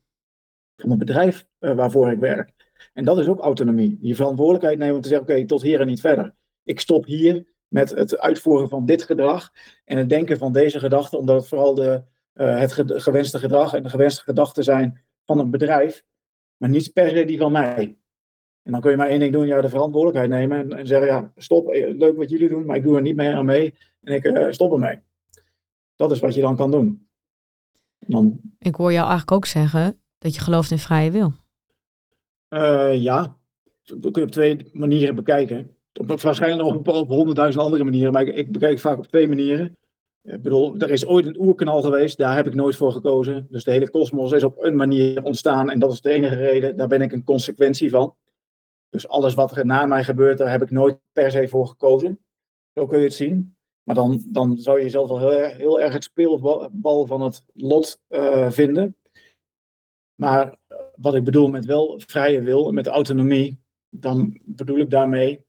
van 0.75 0.89
het 0.89 0.99
bedrijf 0.99 1.47
uh, 1.59 1.75
waarvoor 1.75 2.11
ik 2.11 2.19
werk. 2.19 2.51
En 2.93 3.05
dat 3.05 3.17
is 3.17 3.27
ook 3.27 3.39
autonomie. 3.39 3.97
Je 4.01 4.15
verantwoordelijkheid 4.15 4.77
nemen 4.77 4.95
om 4.95 5.01
te 5.01 5.07
zeggen, 5.07 5.27
oké, 5.27 5.45
tot 5.45 5.61
hier 5.61 5.81
en 5.81 5.87
niet 5.87 6.01
verder. 6.01 6.35
Ik 6.63 6.79
stop 6.79 7.05
hier 7.05 7.45
met 7.67 7.89
het 7.89 8.17
uitvoeren 8.17 8.69
van 8.69 8.85
dit 8.85 9.03
gedrag 9.03 9.51
en 9.85 9.97
het 9.97 10.09
denken 10.09 10.37
van 10.37 10.53
deze 10.53 10.79
gedachten, 10.79 11.19
omdat 11.19 11.47
vooral 11.47 11.73
de, 11.73 12.03
het 12.37 12.73
gewenste 12.87 13.39
gedrag 13.39 13.73
en 13.73 13.83
de 13.83 13.89
gewenste 13.89 14.21
gedachten 14.21 14.63
zijn 14.63 15.01
van 15.25 15.39
een 15.39 15.49
bedrijf, 15.49 16.03
maar 16.57 16.69
niet 16.69 16.93
per 16.93 17.09
se 17.09 17.25
die 17.25 17.37
van 17.37 17.51
mij. 17.51 17.97
En 18.63 18.71
dan 18.71 18.81
kun 18.81 18.91
je 18.91 18.97
maar 18.97 19.07
één 19.07 19.19
ding 19.19 19.33
doen, 19.33 19.47
ja, 19.47 19.61
de 19.61 19.69
verantwoordelijkheid 19.69 20.29
nemen 20.29 20.57
en, 20.57 20.77
en 20.77 20.87
zeggen, 20.87 21.07
ja, 21.07 21.31
stop, 21.35 21.67
eh, 21.67 21.97
leuk 21.97 22.17
wat 22.17 22.29
jullie 22.29 22.49
doen, 22.49 22.65
maar 22.65 22.75
ik 22.75 22.83
doe 22.83 22.95
er 22.95 23.01
niet 23.01 23.15
meer 23.15 23.33
aan 23.33 23.45
mee 23.45 23.75
en 24.03 24.13
ik 24.13 24.25
uh, 24.25 24.51
stop 24.51 24.71
ermee. 24.71 24.99
Dat 25.95 26.11
is 26.11 26.19
wat 26.19 26.33
je 26.33 26.41
dan 26.41 26.55
kan 26.55 26.71
doen. 26.71 27.07
Dan... 27.99 28.39
Ik 28.59 28.75
hoor 28.75 28.91
jou 28.91 29.07
eigenlijk 29.07 29.31
ook 29.31 29.45
zeggen 29.45 30.01
dat 30.17 30.35
je 30.35 30.41
gelooft 30.41 30.71
in 30.71 30.77
vrije 30.77 31.11
wil. 31.11 31.33
Uh, 32.49 33.01
ja, 33.01 33.37
dat 33.83 34.11
kun 34.11 34.21
je 34.21 34.27
op 34.27 34.31
twee 34.31 34.69
manieren 34.73 35.15
bekijken. 35.15 35.75
Op, 35.93 36.21
waarschijnlijk 36.21 36.61
nog 36.61 36.95
op 36.95 37.07
honderdduizend 37.07 37.63
andere 37.63 37.83
manieren, 37.83 38.13
maar 38.13 38.21
ik, 38.21 38.35
ik 38.35 38.51
bekijk 38.51 38.79
vaak 38.79 38.97
op 38.97 39.07
twee 39.07 39.27
manieren. 39.27 39.77
Ik 40.21 40.41
bedoel, 40.41 40.77
er 40.77 40.89
is 40.89 41.05
ooit 41.05 41.25
een 41.25 41.39
oerkanaal 41.39 41.81
geweest, 41.81 42.17
daar 42.17 42.35
heb 42.35 42.47
ik 42.47 42.53
nooit 42.53 42.75
voor 42.75 42.91
gekozen. 42.91 43.47
Dus 43.49 43.63
de 43.63 43.71
hele 43.71 43.89
kosmos 43.89 44.31
is 44.31 44.43
op 44.43 44.63
een 44.63 44.75
manier 44.75 45.23
ontstaan 45.23 45.69
en 45.69 45.79
dat 45.79 45.91
is 45.91 46.01
de 46.01 46.09
enige 46.09 46.35
reden, 46.35 46.77
daar 46.77 46.87
ben 46.87 47.01
ik 47.01 47.11
een 47.11 47.23
consequentie 47.23 47.89
van. 47.89 48.15
Dus 48.89 49.07
alles 49.07 49.33
wat 49.33 49.57
er 49.57 49.65
na 49.65 49.85
mij 49.85 50.03
gebeurt, 50.03 50.37
daar 50.37 50.51
heb 50.51 50.61
ik 50.61 50.71
nooit 50.71 50.99
per 51.11 51.31
se 51.31 51.47
voor 51.47 51.67
gekozen. 51.67 52.19
Zo 52.73 52.87
kun 52.87 52.97
je 52.97 53.03
het 53.03 53.13
zien. 53.13 53.55
Maar 53.83 53.95
dan, 53.95 54.23
dan 54.25 54.57
zou 54.57 54.77
je 54.77 54.83
jezelf 54.83 55.09
wel 55.09 55.29
heel, 55.29 55.81
erg 55.81 55.93
het 55.93 56.03
speelbal 56.03 57.05
van 57.05 57.21
het 57.21 57.43
lot 57.53 57.99
uh, 58.09 58.51
vinden. 58.51 58.95
Maar 60.15 60.57
wat 60.95 61.15
ik 61.15 61.23
bedoel 61.23 61.47
met 61.47 61.65
wel 61.65 62.01
vrije 62.05 62.41
wil, 62.41 62.71
met 62.71 62.87
autonomie, 62.87 63.59
dan 63.89 64.39
bedoel 64.45 64.77
ik 64.77 64.89
daarmee 64.89 65.45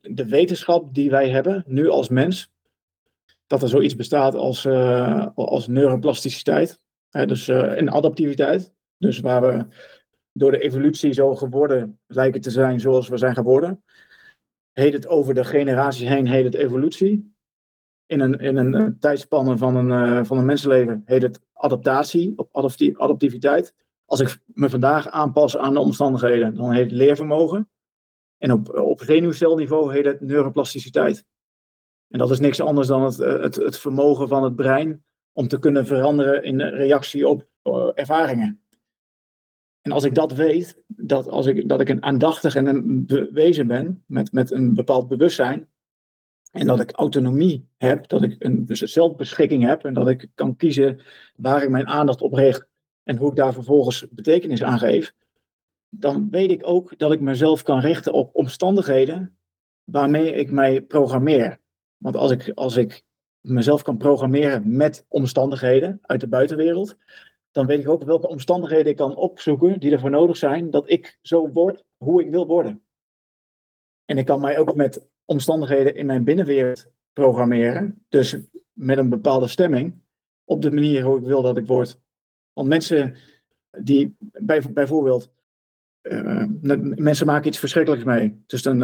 de 0.00 0.26
wetenschap 0.28 0.94
die 0.94 1.10
wij 1.10 1.30
hebben, 1.30 1.64
nu 1.66 1.88
als 1.88 2.08
mens, 2.08 2.50
dat 3.46 3.62
er 3.62 3.68
zoiets 3.68 3.96
bestaat 3.96 4.34
als, 4.34 4.64
uh, 4.64 5.26
als 5.34 5.66
neuroplasticiteit. 5.66 6.80
Hè, 7.10 7.26
dus 7.26 7.48
uh, 7.48 7.78
en 7.78 7.90
adaptiviteit. 7.90 8.72
Dus 8.98 9.20
waar 9.20 9.40
we 9.40 9.66
door 10.32 10.50
de 10.50 10.58
evolutie 10.58 11.12
zo 11.12 11.34
geworden 11.34 11.98
lijken 12.06 12.40
te 12.40 12.50
zijn 12.50 12.80
zoals 12.80 13.08
we 13.08 13.16
zijn 13.16 13.34
geworden. 13.34 13.84
Heet 14.72 14.92
het 14.92 15.06
over 15.06 15.34
de 15.34 15.44
generaties 15.44 16.08
heen, 16.08 16.26
heet 16.26 16.44
het 16.44 16.54
evolutie. 16.54 17.32
In 18.06 18.20
een, 18.20 18.38
in 18.38 18.56
een 18.56 18.98
tijdspanne 18.98 19.58
van 19.58 19.76
een, 19.76 20.26
van 20.26 20.38
een 20.38 20.44
mensenleven 20.44 21.02
heet 21.04 21.22
het 21.22 21.40
adaptatie, 21.52 22.32
of 22.36 22.48
adaptiviteit. 22.96 23.74
Als 24.04 24.20
ik 24.20 24.38
me 24.46 24.70
vandaag 24.70 25.08
aanpas 25.08 25.56
aan 25.56 25.74
de 25.74 25.80
omstandigheden, 25.80 26.54
dan 26.54 26.72
heet 26.72 26.84
het 26.84 26.92
leervermogen. 26.92 27.68
En 28.38 28.52
op, 28.52 28.78
op 28.78 29.02
zenuwcelniveau 29.02 29.92
heet 29.92 30.04
het 30.04 30.20
neuroplasticiteit. 30.20 31.24
En 32.08 32.18
dat 32.18 32.30
is 32.30 32.40
niks 32.40 32.60
anders 32.60 32.88
dan 32.88 33.02
het, 33.02 33.16
het, 33.16 33.54
het 33.54 33.78
vermogen 33.78 34.28
van 34.28 34.42
het 34.42 34.56
brein 34.56 35.04
om 35.32 35.48
te 35.48 35.58
kunnen 35.58 35.86
veranderen 35.86 36.42
in 36.42 36.60
reactie 36.60 37.28
op 37.28 37.46
uh, 37.64 37.90
ervaringen. 37.94 38.64
En 39.80 39.92
als 39.92 40.04
ik 40.04 40.14
dat 40.14 40.32
weet, 40.32 40.82
dat, 40.86 41.28
als 41.28 41.46
ik, 41.46 41.68
dat 41.68 41.80
ik 41.80 41.88
een 41.88 42.02
aandachtig 42.02 42.54
en 42.54 42.66
een 42.66 43.06
wezen 43.32 43.66
ben 43.66 44.04
met, 44.06 44.32
met 44.32 44.50
een 44.50 44.74
bepaald 44.74 45.08
bewustzijn, 45.08 45.68
en 46.54 46.66
dat 46.66 46.80
ik 46.80 46.92
autonomie 46.92 47.68
heb, 47.76 48.08
dat 48.08 48.22
ik 48.22 48.36
een 48.38 48.66
dus 48.66 48.80
zelfbeschikking 48.80 49.64
heb 49.64 49.84
en 49.84 49.94
dat 49.94 50.08
ik 50.08 50.30
kan 50.34 50.56
kiezen 50.56 51.00
waar 51.36 51.62
ik 51.62 51.68
mijn 51.70 51.86
aandacht 51.86 52.22
op 52.22 52.32
richt 52.32 52.66
en 53.02 53.16
hoe 53.16 53.30
ik 53.30 53.36
daar 53.36 53.52
vervolgens 53.52 54.06
betekenis 54.10 54.62
aan 54.62 54.78
geef, 54.78 55.14
dan 55.88 56.30
weet 56.30 56.50
ik 56.50 56.60
ook 56.66 56.98
dat 56.98 57.12
ik 57.12 57.20
mezelf 57.20 57.62
kan 57.62 57.80
richten 57.80 58.12
op 58.12 58.34
omstandigheden 58.34 59.38
waarmee 59.84 60.32
ik 60.32 60.50
mij 60.50 60.82
programmeer. 60.82 61.60
Want 62.04 62.16
als 62.16 62.30
ik, 62.30 62.52
als 62.54 62.76
ik 62.76 63.02
mezelf 63.40 63.82
kan 63.82 63.96
programmeren 63.96 64.76
met 64.76 65.04
omstandigheden 65.08 65.98
uit 66.02 66.20
de 66.20 66.28
buitenwereld, 66.28 66.96
dan 67.50 67.66
weet 67.66 67.80
ik 67.80 67.88
ook 67.88 68.02
welke 68.02 68.28
omstandigheden 68.28 68.86
ik 68.86 68.96
kan 68.96 69.16
opzoeken 69.16 69.80
die 69.80 69.92
ervoor 69.92 70.10
nodig 70.10 70.36
zijn 70.36 70.70
dat 70.70 70.90
ik 70.90 71.18
zo 71.22 71.48
word 71.48 71.84
hoe 71.96 72.22
ik 72.22 72.30
wil 72.30 72.46
worden. 72.46 72.82
En 74.04 74.18
ik 74.18 74.26
kan 74.26 74.40
mij 74.40 74.58
ook 74.58 74.74
met 74.74 75.08
omstandigheden 75.24 75.94
in 75.94 76.06
mijn 76.06 76.24
binnenwereld 76.24 76.86
programmeren, 77.12 78.04
dus 78.08 78.36
met 78.72 78.98
een 78.98 79.08
bepaalde 79.08 79.48
stemming, 79.48 80.02
op 80.44 80.62
de 80.62 80.70
manier 80.70 81.02
hoe 81.02 81.18
ik 81.18 81.24
wil 81.24 81.42
dat 81.42 81.56
ik 81.56 81.66
word. 81.66 82.00
Want 82.52 82.68
mensen 82.68 83.16
die 83.78 84.16
bij, 84.18 84.62
bijvoorbeeld 84.72 85.30
uh, 86.04 86.44
mensen 86.94 87.26
maken 87.26 87.46
iets 87.46 87.58
verschrikkelijks 87.58 88.04
mee. 88.04 88.42
Dus 88.46 88.64
een, 88.64 88.80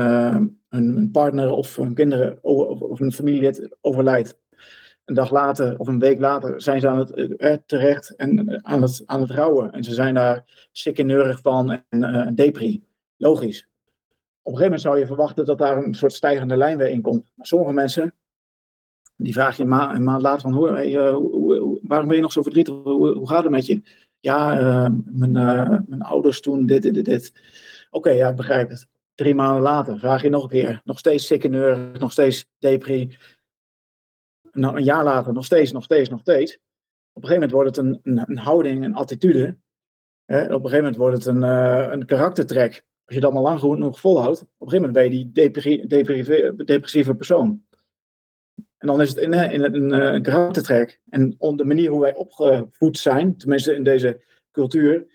een 0.69 1.09
partner 1.13 1.51
of 1.51 1.77
hun 1.77 1.95
kinderen 1.95 2.39
of, 2.43 2.81
of 2.81 3.01
een 3.01 3.13
familielid 3.13 3.77
overlijdt. 3.81 4.39
Een 5.05 5.15
dag 5.15 5.31
later 5.31 5.79
of 5.79 5.89
een 5.89 5.99
week 5.99 6.21
later 6.21 6.63
zijn 6.63 6.81
ze 6.81 6.89
aan 6.89 6.99
het, 6.99 7.17
uh, 7.17 7.55
terecht 7.67 8.17
en 8.17 8.61
aan 8.65 8.83
het, 8.83 9.03
aan 9.07 9.21
het 9.21 9.31
rouwen. 9.31 9.73
En 9.73 9.85
ze 9.85 9.95
zijn 9.95 10.15
daar 10.15 10.69
sick 10.73 10.99
en 10.99 11.07
neurig 11.07 11.41
van 11.41 11.83
en 11.89 12.35
depri. 12.35 12.85
Logisch. 13.17 13.69
Op 14.43 14.53
een 14.53 14.59
gegeven 14.59 14.63
moment 14.63 14.81
zou 14.81 14.99
je 14.99 15.07
verwachten 15.07 15.45
dat 15.45 15.59
daar 15.59 15.77
een 15.77 15.95
soort 15.95 16.13
stijgende 16.13 16.57
lijn 16.57 16.79
weer 16.79 16.89
in 16.89 17.03
komt. 17.03 17.31
Maar 17.35 17.47
sommige 17.47 17.73
mensen, 17.73 18.15
die 19.17 19.33
vraag 19.33 19.57
je 19.57 19.63
een, 19.63 19.69
ma 19.69 19.95
een 19.95 20.05
maand 20.05 20.23
later 20.23 20.41
van, 20.41 20.53
hoe, 20.53 21.79
waarom 21.83 22.07
ben 22.07 22.17
je 22.17 22.23
nog 22.23 22.33
zo 22.33 22.43
verdrietig? 22.43 22.75
Hoe 22.75 23.29
gaat 23.29 23.43
het 23.43 23.53
met 23.53 23.67
je? 23.67 23.83
Ja, 24.21 24.61
uh, 24.61 24.89
mijn, 25.05 25.37
uh, 25.37 25.79
mijn, 25.87 26.03
ouders 26.03 26.41
toen 26.41 26.67
dit, 26.67 26.83
dit, 26.83 27.05
dit. 27.05 27.33
Oké, 27.91 28.11
ja, 28.11 28.29
ik 28.29 28.37
begrijp 28.37 28.69
het. 28.69 28.89
Drie 29.15 29.35
maanden 29.35 29.63
later 29.63 29.99
vraag 29.99 30.23
je 30.23 30.29
nog 30.29 30.43
een 30.43 30.49
keer. 30.49 30.81
Nog 30.85 30.99
steeds 30.99 31.27
sikkeneur, 31.27 31.99
nog 31.99 32.13
steeds 32.13 32.47
depri. 32.59 33.17
Nou, 34.53 34.77
een 34.77 34.85
jaar 34.85 35.05
later 35.05 35.33
nog 35.33 35.45
steeds, 35.45 35.73
nog 35.73 35.85
steeds, 35.85 36.09
nog 36.09 36.21
steeds. 36.21 36.59
Op 37.13 37.23
een 37.23 37.29
gegeven 37.29 37.35
moment 37.35 37.51
wordt 37.51 37.77
het 37.77 37.87
een, 37.87 38.21
een, 38.29 38.39
houding, 38.39 38.85
een 38.85 38.95
attitude. 38.95 39.57
Hè? 40.25 40.43
Op 40.43 40.65
een 40.65 40.71
gegeven 40.71 40.77
moment 40.77 40.97
wordt 40.97 41.17
het 41.17 41.27
een, 41.27 41.43
uh, 41.43 41.89
een 41.91 42.07
karaktertrek. 42.07 42.85
Als 43.05 43.15
je 43.15 43.21
dat 43.21 43.33
maar 43.33 43.43
lang 43.43 43.61
genoeg 43.61 44.01
volhoudt, 44.01 44.41
op 44.41 44.49
een 44.59 44.71
gegeven 44.71 44.93
moment 44.93 44.93
ben 44.93 45.05
je 45.05 45.11
die 45.11 45.33
depri 45.33 45.87
depressieve 46.65 47.15
persoon. 47.15 47.65
En 48.81 48.87
dan 48.87 49.01
is 49.01 49.09
het 49.09 49.19
in, 49.19 49.33
in, 49.33 49.51
in 49.51 49.75
een, 49.75 50.15
een 50.15 50.23
karaktertrek. 50.23 51.01
En 51.09 51.35
om 51.39 51.57
de 51.57 51.65
manier 51.65 51.91
hoe 51.91 52.01
wij 52.01 52.15
opgevoed 52.15 52.99
zijn, 52.99 53.37
tenminste 53.37 53.75
in 53.75 53.85
deze 53.85 54.21
cultuur, 54.51 55.07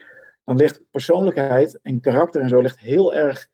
dan 0.44 0.56
ligt 0.56 0.90
persoonlijkheid 0.92 1.80
en 1.82 2.00
karakter 2.00 2.42
en 2.42 2.50
zo 2.50 2.62
ligt 2.62 2.80
heel 2.80 3.14
erg, 3.14 3.50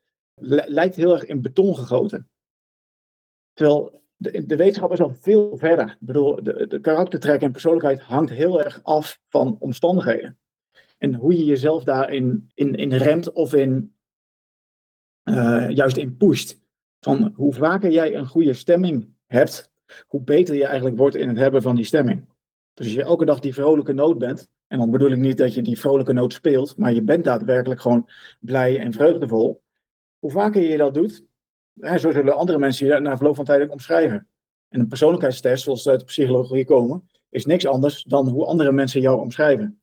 lijkt 0.66 0.96
heel 0.96 1.12
erg 1.12 1.24
in 1.24 1.42
beton 1.42 1.76
gegoten. 1.76 2.30
Terwijl 3.52 4.02
de, 4.16 4.46
de 4.46 4.56
wetenschap 4.56 4.92
is 4.92 5.00
al 5.00 5.14
veel 5.20 5.56
verder. 5.56 5.90
Ik 5.90 6.06
bedoel, 6.06 6.42
de, 6.42 6.78
karaktertrek 6.80 7.40
en 7.40 7.52
persoonlijkheid 7.52 8.00
hangt 8.00 8.30
heel 8.30 8.64
erg 8.64 8.80
af 8.82 9.20
van 9.28 9.56
omstandigheden. 9.58 10.38
En 10.98 11.14
hoe 11.14 11.36
je 11.36 11.44
jezelf 11.44 11.84
daarin 11.84 12.50
in, 12.54 12.74
in 12.74 12.92
remt 12.92 13.32
of 13.32 13.54
in, 13.54 13.94
uh, 15.24 15.70
juist 15.70 15.96
in 15.96 16.16
pusht. 16.16 16.60
Van 17.00 17.32
hoe 17.36 17.54
vaker 17.54 17.90
jij 17.90 18.14
een 18.14 18.26
goede 18.26 18.54
stemming 18.54 19.14
hebt, 19.26 19.71
hoe 20.06 20.22
beter 20.22 20.54
je 20.54 20.66
eigenlijk 20.66 20.96
wordt 20.96 21.16
in 21.16 21.28
het 21.28 21.38
hebben 21.38 21.62
van 21.62 21.76
die 21.76 21.84
stemming. 21.84 22.24
Dus 22.74 22.86
als 22.86 22.94
je 22.94 23.02
elke 23.02 23.24
dag 23.24 23.40
die 23.40 23.54
vrolijke 23.54 23.92
noot 23.92 24.18
bent, 24.18 24.48
en 24.66 24.78
dan 24.78 24.90
bedoel 24.90 25.10
ik 25.10 25.18
niet 25.18 25.38
dat 25.38 25.54
je 25.54 25.62
die 25.62 25.78
vrolijke 25.78 26.12
noot 26.12 26.32
speelt, 26.32 26.76
maar 26.76 26.92
je 26.92 27.02
bent 27.02 27.24
daadwerkelijk 27.24 27.80
gewoon 27.80 28.08
blij 28.40 28.78
en 28.78 28.92
vreugdevol. 28.92 29.62
Hoe 30.18 30.30
vaker 30.30 30.62
je 30.62 30.76
dat 30.76 30.94
doet, 30.94 31.24
hè, 31.80 31.98
zo 31.98 32.12
zullen 32.12 32.36
andere 32.36 32.58
mensen 32.58 32.86
je 32.86 32.98
na 32.98 33.16
verloop 33.16 33.34
van 33.34 33.44
tijd 33.44 33.62
ook 33.62 33.72
omschrijven. 33.72 34.26
En 34.68 34.80
een 34.80 34.88
persoonlijkheidstest, 34.88 35.64
zoals 35.64 35.82
ze 35.82 35.90
uit 35.90 36.00
de 36.00 36.06
psychologie 36.06 36.64
komen, 36.64 37.08
is 37.28 37.46
niks 37.46 37.66
anders 37.66 38.02
dan 38.02 38.28
hoe 38.28 38.44
andere 38.44 38.72
mensen 38.72 39.00
jou 39.00 39.20
omschrijven. 39.20 39.80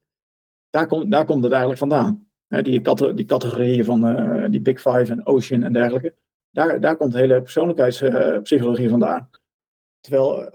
Daar, 0.69 0.87
komt 0.87 1.11
daar 1.11 1.25
komt 1.25 1.43
het 1.43 1.51
eigenlijk 1.51 1.79
vandaan. 1.79 2.27
Hè, 2.47 2.61
die, 2.61 2.81
die 3.13 3.25
categorieën 3.25 3.85
van 3.85 4.07
uh, 4.07 4.45
die 4.49 4.61
Big 4.61 4.81
Five 4.81 5.11
en 5.11 5.25
Ocean 5.25 5.63
en 5.63 5.73
dergelijke. 5.73 6.15
Daar, 6.51 6.79
daar 6.79 6.97
komt 6.97 7.11
de 7.11 7.17
hele 7.17 7.41
persoonlijkheidspsychologie 7.41 8.89
vandaan. 8.89 9.29
Terwijl 10.09 10.41
uh, 10.41 10.47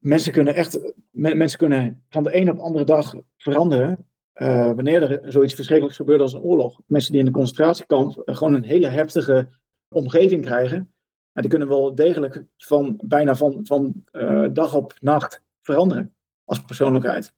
mensen 0.00 0.32
kunnen 0.32 0.54
echt, 0.54 0.78
mensen 1.10 1.58
kunnen 1.58 2.04
van 2.08 2.24
de 2.24 2.36
een 2.36 2.50
op 2.50 2.56
de 2.56 2.62
andere 2.62 2.84
dag 2.84 3.14
veranderen. 3.36 4.08
Uh, 4.34 4.66
wanneer 4.66 5.02
er 5.02 5.32
zoiets 5.32 5.54
verschrikkelijks 5.54 5.98
gebeurt 5.98 6.20
als 6.20 6.32
een 6.32 6.40
oorlog. 6.40 6.80
Mensen 6.86 7.10
die 7.10 7.20
in 7.20 7.26
de 7.26 7.32
concentratiekamp 7.32 8.22
uh, 8.24 8.36
gewoon 8.36 8.54
een 8.54 8.64
hele 8.64 8.86
heftige 8.86 9.48
omgeving 9.88 10.44
krijgen. 10.44 10.92
die 11.32 11.48
kunnen 11.48 11.68
wel 11.68 11.94
degelijk 11.94 12.44
van, 12.56 13.00
bijna 13.04 13.34
van, 13.34 13.60
van 13.62 14.04
dag 14.52 14.74
op 14.74 14.94
nacht 15.00 15.42
veranderen 15.62 16.14
als 16.44 16.64
persoonlijkheid. 16.64 17.32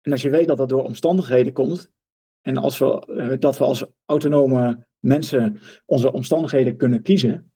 En 0.00 0.12
als 0.12 0.22
je 0.22 0.30
weet 0.30 0.46
dat 0.46 0.56
dat 0.56 0.68
door 0.68 0.84
omstandigheden 0.84 1.52
komt. 1.52 1.90
En 2.40 2.56
als 2.56 2.78
we, 2.78 3.36
dat 3.38 3.58
we 3.58 3.64
als 3.64 3.86
autonome 4.04 4.86
mensen 4.98 5.60
onze 5.86 6.12
omstandigheden 6.12 6.76
kunnen 6.76 7.02
kiezen 7.02 7.52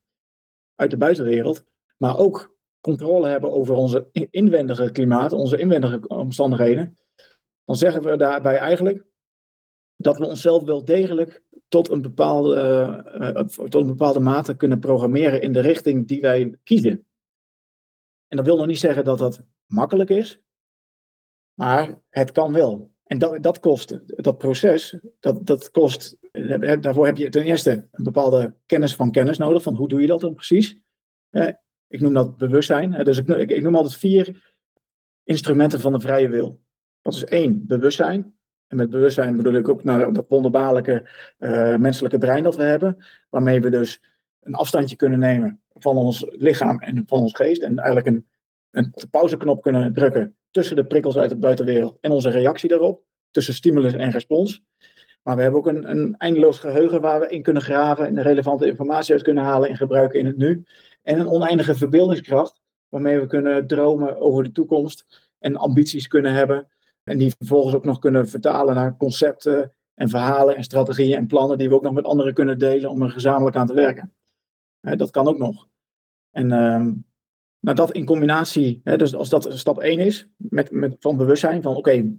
uit 0.74 0.90
de 0.90 0.96
buitenwereld. 0.96 1.64
Maar 1.96 2.18
ook 2.18 2.58
controle 2.80 3.28
hebben 3.28 3.52
over 3.52 3.74
onze 3.74 4.08
inwendige 4.30 4.90
klimaat, 4.90 5.32
onze 5.32 5.58
inwendige 5.58 6.08
omstandigheden, 6.08 6.98
dan 7.64 7.76
zeggen 7.76 8.02
we 8.02 8.16
daarbij 8.16 8.56
eigenlijk 8.56 9.04
dat 9.96 10.18
we 10.18 10.26
onszelf 10.26 10.64
wel 10.64 10.84
degelijk 10.84 11.42
tot 11.68 11.90
een 11.90 12.02
bepaalde, 12.02 12.54
uh, 13.20 13.64
tot 13.68 13.74
een 13.74 13.86
bepaalde 13.86 14.20
mate 14.20 14.56
kunnen 14.56 14.78
programmeren 14.78 15.42
in 15.42 15.52
de 15.52 15.60
richting 15.60 16.08
die 16.08 16.20
wij 16.20 16.54
kiezen. 16.62 17.06
En 18.28 18.36
dat 18.36 18.46
wil 18.46 18.56
nog 18.56 18.66
niet 18.66 18.78
zeggen 18.78 19.04
dat 19.04 19.18
dat 19.18 19.42
makkelijk 19.66 20.10
is, 20.10 20.40
maar 21.54 22.00
het 22.08 22.32
kan 22.32 22.52
wel. 22.52 22.90
En 23.04 23.18
dat, 23.18 23.42
dat 23.42 23.60
kost, 23.60 23.98
dat 24.06 24.38
proces, 24.38 24.98
dat, 25.20 25.46
dat 25.46 25.70
kost, 25.70 26.16
daarvoor 26.80 27.06
heb 27.06 27.16
je 27.16 27.28
ten 27.28 27.42
eerste 27.42 27.88
een 27.90 28.04
bepaalde 28.04 28.54
kennis 28.66 28.94
van 28.94 29.10
kennis 29.10 29.38
nodig, 29.38 29.62
van 29.62 29.74
hoe 29.74 29.88
doe 29.88 30.00
je 30.00 30.06
dat 30.06 30.20
dan 30.20 30.34
precies? 30.34 30.78
Ik 31.90 32.00
noem 32.00 32.14
dat 32.14 32.37
bewustzijn. 32.37 33.05
Dus 33.05 33.18
ik, 33.18 33.29
ik, 33.50 33.62
noem 33.62 33.74
altijd 33.74 33.96
vier 33.96 34.55
instrumenten 35.24 35.81
van 35.81 35.92
de 35.92 36.00
vrije 36.00 36.29
wil. 36.29 36.61
Dat 37.03 37.14
is 37.14 37.24
één, 37.24 37.66
bewustzijn. 37.66 38.35
En 38.66 38.76
met 38.76 38.90
bewustzijn 38.90 39.37
bedoel 39.37 39.55
ik 39.55 39.68
ook 39.68 39.85
naar 39.85 40.12
dat 40.12 40.29
wonderbaarlijke 40.29 41.09
uh, 41.38 41.76
menselijke 41.76 42.18
brein 42.18 42.42
dat 42.42 42.57
we 42.57 42.62
hebben. 42.62 42.96
Waarmee 43.31 43.61
we 43.61 43.70
dus 43.70 44.03
een 44.40 44.55
afstandje 44.55 44.96
kunnen 44.96 45.18
nemen 45.18 45.62
van 45.74 45.96
ons 45.96 46.26
lichaam 46.29 46.79
en 46.79 47.03
van 47.07 47.20
ons 47.20 47.35
geest. 47.35 47.62
En 47.62 47.79
eigenlijk 47.79 48.07
een, 48.07 48.26
een 48.70 48.94
pauzeknop 49.11 49.62
kunnen 49.62 49.92
drukken 49.92 50.37
tussen 50.50 50.76
de 50.76 50.85
prikkels 50.85 51.16
uit 51.16 51.31
de 51.31 51.37
buitenwereld 51.37 51.98
en 52.00 52.11
onze 52.11 52.31
reactie 52.31 52.68
daarop. 52.68 53.03
Tussen 53.31 53.55
stimulus 53.55 53.92
en 53.92 54.11
respons. 54.11 54.62
Maar 55.22 55.37
we 55.37 55.42
hebben 55.42 55.61
ook 55.61 55.66
een, 55.66 55.90
een 55.90 56.14
eindeloos 56.18 56.59
geheugen 56.59 57.00
waar 57.00 57.20
we 57.20 57.29
in 57.29 57.42
kunnen 57.42 57.62
graven 57.62 58.07
en 58.07 58.14
de 58.14 58.22
relevante 58.22 58.66
informatie 58.66 59.14
uit 59.14 59.22
kunnen 59.22 59.44
halen 59.44 59.68
en 59.68 59.76
gebruiken 59.76 60.18
in 60.18 60.26
het 60.26 60.37
nu. 60.37 60.64
En 61.02 61.20
een 61.20 61.28
oneindige 61.28 61.74
verbeeldingskracht, 61.74 62.60
waarmee 62.88 63.20
we 63.20 63.26
kunnen 63.26 63.66
dromen 63.66 64.20
over 64.20 64.44
de 64.44 64.52
toekomst 64.52 65.28
en 65.38 65.56
ambities 65.56 66.06
kunnen 66.06 66.32
hebben. 66.32 66.68
En 67.04 67.18
die 67.18 67.34
vervolgens 67.38 67.74
ook 67.74 67.84
nog 67.84 67.98
kunnen 67.98 68.28
vertalen 68.28 68.74
naar 68.74 68.96
concepten 68.96 69.72
en 69.94 70.08
verhalen 70.08 70.56
en 70.56 70.64
strategieën 70.64 71.16
en 71.16 71.26
plannen 71.26 71.58
die 71.58 71.68
we 71.68 71.74
ook 71.74 71.82
nog 71.82 71.92
met 71.92 72.04
anderen 72.04 72.34
kunnen 72.34 72.58
delen 72.58 72.90
om 72.90 73.02
er 73.02 73.10
gezamenlijk 73.10 73.56
aan 73.56 73.66
te 73.66 73.74
werken. 73.74 74.14
dat 74.80 75.10
kan 75.10 75.28
ook 75.28 75.38
nog. 75.38 75.68
En 76.30 76.44
uh, 76.44 76.86
nou 77.60 77.76
dat 77.76 77.92
in 77.92 78.04
combinatie, 78.04 78.80
dus 78.82 79.14
als 79.14 79.28
dat 79.28 79.48
stap 79.52 79.78
1 79.78 79.98
is, 79.98 80.28
met, 80.36 80.70
met, 80.70 80.96
van 81.00 81.16
bewustzijn 81.16 81.62
van 81.62 81.76
oké, 81.76 82.18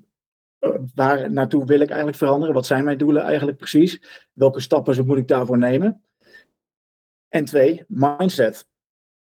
eh, 0.59 0.69
waar 0.95 1.31
naartoe 1.31 1.65
wil 1.65 1.79
ik 1.79 1.87
eigenlijk 1.87 2.17
veranderen? 2.17 2.53
Wat 2.53 2.65
zijn 2.65 2.83
mijn 2.83 2.97
doelen 2.97 3.23
eigenlijk 3.23 3.57
precies? 3.57 4.01
Welke 4.33 4.59
stappen 4.59 5.05
moet 5.05 5.17
ik 5.17 5.27
daarvoor 5.27 5.57
nemen? 5.57 6.03
En 7.29 7.45
twee, 7.45 7.83
mindset. 7.87 8.67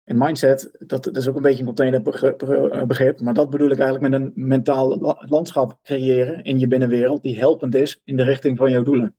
En 0.06 0.18
mindset, 0.18 0.70
dat, 0.78 1.04
dat, 1.04 1.16
is 1.16 1.28
ook 1.28 1.36
een 1.36 1.42
beetje 1.42 1.58
een 1.58 1.74
containerbegrip, 1.74 3.20
maar 3.20 3.34
dat 3.34 3.50
bedoel 3.50 3.70
ik 3.70 3.78
eigenlijk 3.78 4.10
met 4.10 4.20
een 4.20 4.32
mentaal 4.34 5.16
landschap 5.28 5.78
creëren 5.82 6.44
in 6.44 6.58
je 6.58 6.66
binnenwereld, 6.66 7.22
die 7.22 7.38
helpend 7.38 7.74
is 7.74 8.00
in 8.04 8.16
de 8.16 8.22
richting 8.22 8.56
van 8.56 8.70
jouw 8.70 8.82
doelen. 8.82 9.16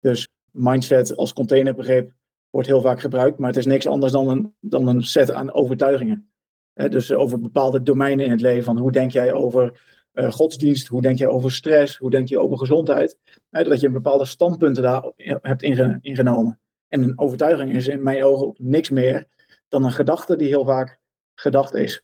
Dus 0.00 0.28
mindset 0.50 1.16
als 1.16 1.32
containerbegrip 1.32 2.12
wordt 2.50 2.68
heel 2.68 2.80
vaak 2.80 3.00
gebruikt, 3.00 3.38
maar 3.38 3.48
het 3.48 3.58
is 3.58 3.66
niks 3.66 3.86
anders 3.86 4.12
dan 4.12 4.28
een, 4.28 4.54
dan 4.60 4.86
een 4.86 5.02
set 5.02 5.32
aan 5.32 5.52
overtuigingen. 5.52 6.30
dus 6.72 7.12
over 7.12 7.40
bepaalde 7.40 7.82
domeinen 7.82 8.24
in 8.24 8.30
het 8.30 8.40
leven, 8.40 8.64
van 8.64 8.78
hoe 8.78 8.92
denk 8.92 9.10
jij 9.10 9.32
over 9.32 9.80
uh, 10.12 10.32
godsdienst, 10.32 10.86
hoe 10.86 11.02
denk 11.02 11.18
jij 11.18 11.28
over 11.28 11.52
stress, 11.52 11.96
hoe 11.96 12.10
denk 12.10 12.28
je 12.28 12.38
over 12.38 12.58
gezondheid, 12.58 13.18
dat 13.50 13.80
je 13.80 13.90
bepaalde 13.90 14.24
standpunten 14.24 14.82
daar 14.82 15.12
hebt 15.42 15.62
ingenomen. 16.02 16.60
En 16.88 17.02
een 17.02 17.18
overtuiging 17.18 17.74
is 17.74 17.88
in 17.88 18.02
mijn 18.02 18.24
ogen 18.24 18.54
niks 18.56 18.90
meer 18.90 19.26
dan 19.68 19.84
een 19.84 19.92
gedachte 19.92 20.36
die 20.36 20.48
heel 20.48 20.64
vaak 20.64 20.98
gedacht 21.34 21.74
is. 21.74 22.02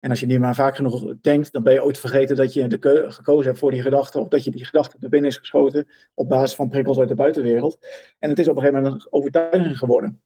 En 0.00 0.10
als 0.10 0.20
je 0.20 0.26
die 0.26 0.38
maar 0.38 0.54
vaak 0.54 0.76
genoeg 0.76 1.14
denkt, 1.20 1.52
dan 1.52 1.62
ben 1.62 1.72
je 1.72 1.84
ooit 1.84 1.98
vergeten 1.98 2.36
dat 2.36 2.52
je 2.52 2.66
de 2.66 3.04
gekozen 3.08 3.46
hebt 3.46 3.58
voor 3.58 3.70
die 3.70 3.82
gedachte, 3.82 4.18
of 4.18 4.28
dat 4.28 4.44
je 4.44 4.50
die 4.50 4.64
gedachte 4.64 4.96
er 5.00 5.08
binnen 5.08 5.30
is 5.30 5.36
geschoten 5.36 5.88
op 6.14 6.28
basis 6.28 6.54
van 6.54 6.68
prikkels 6.68 6.98
uit 6.98 7.08
de 7.08 7.14
buitenwereld. 7.14 7.78
En 8.18 8.30
het 8.30 8.38
is 8.38 8.48
op 8.48 8.56
een 8.56 8.62
gegeven 8.62 8.82
moment 8.82 9.02
een 9.02 9.12
overtuiging 9.12 9.78
geworden. 9.78 10.22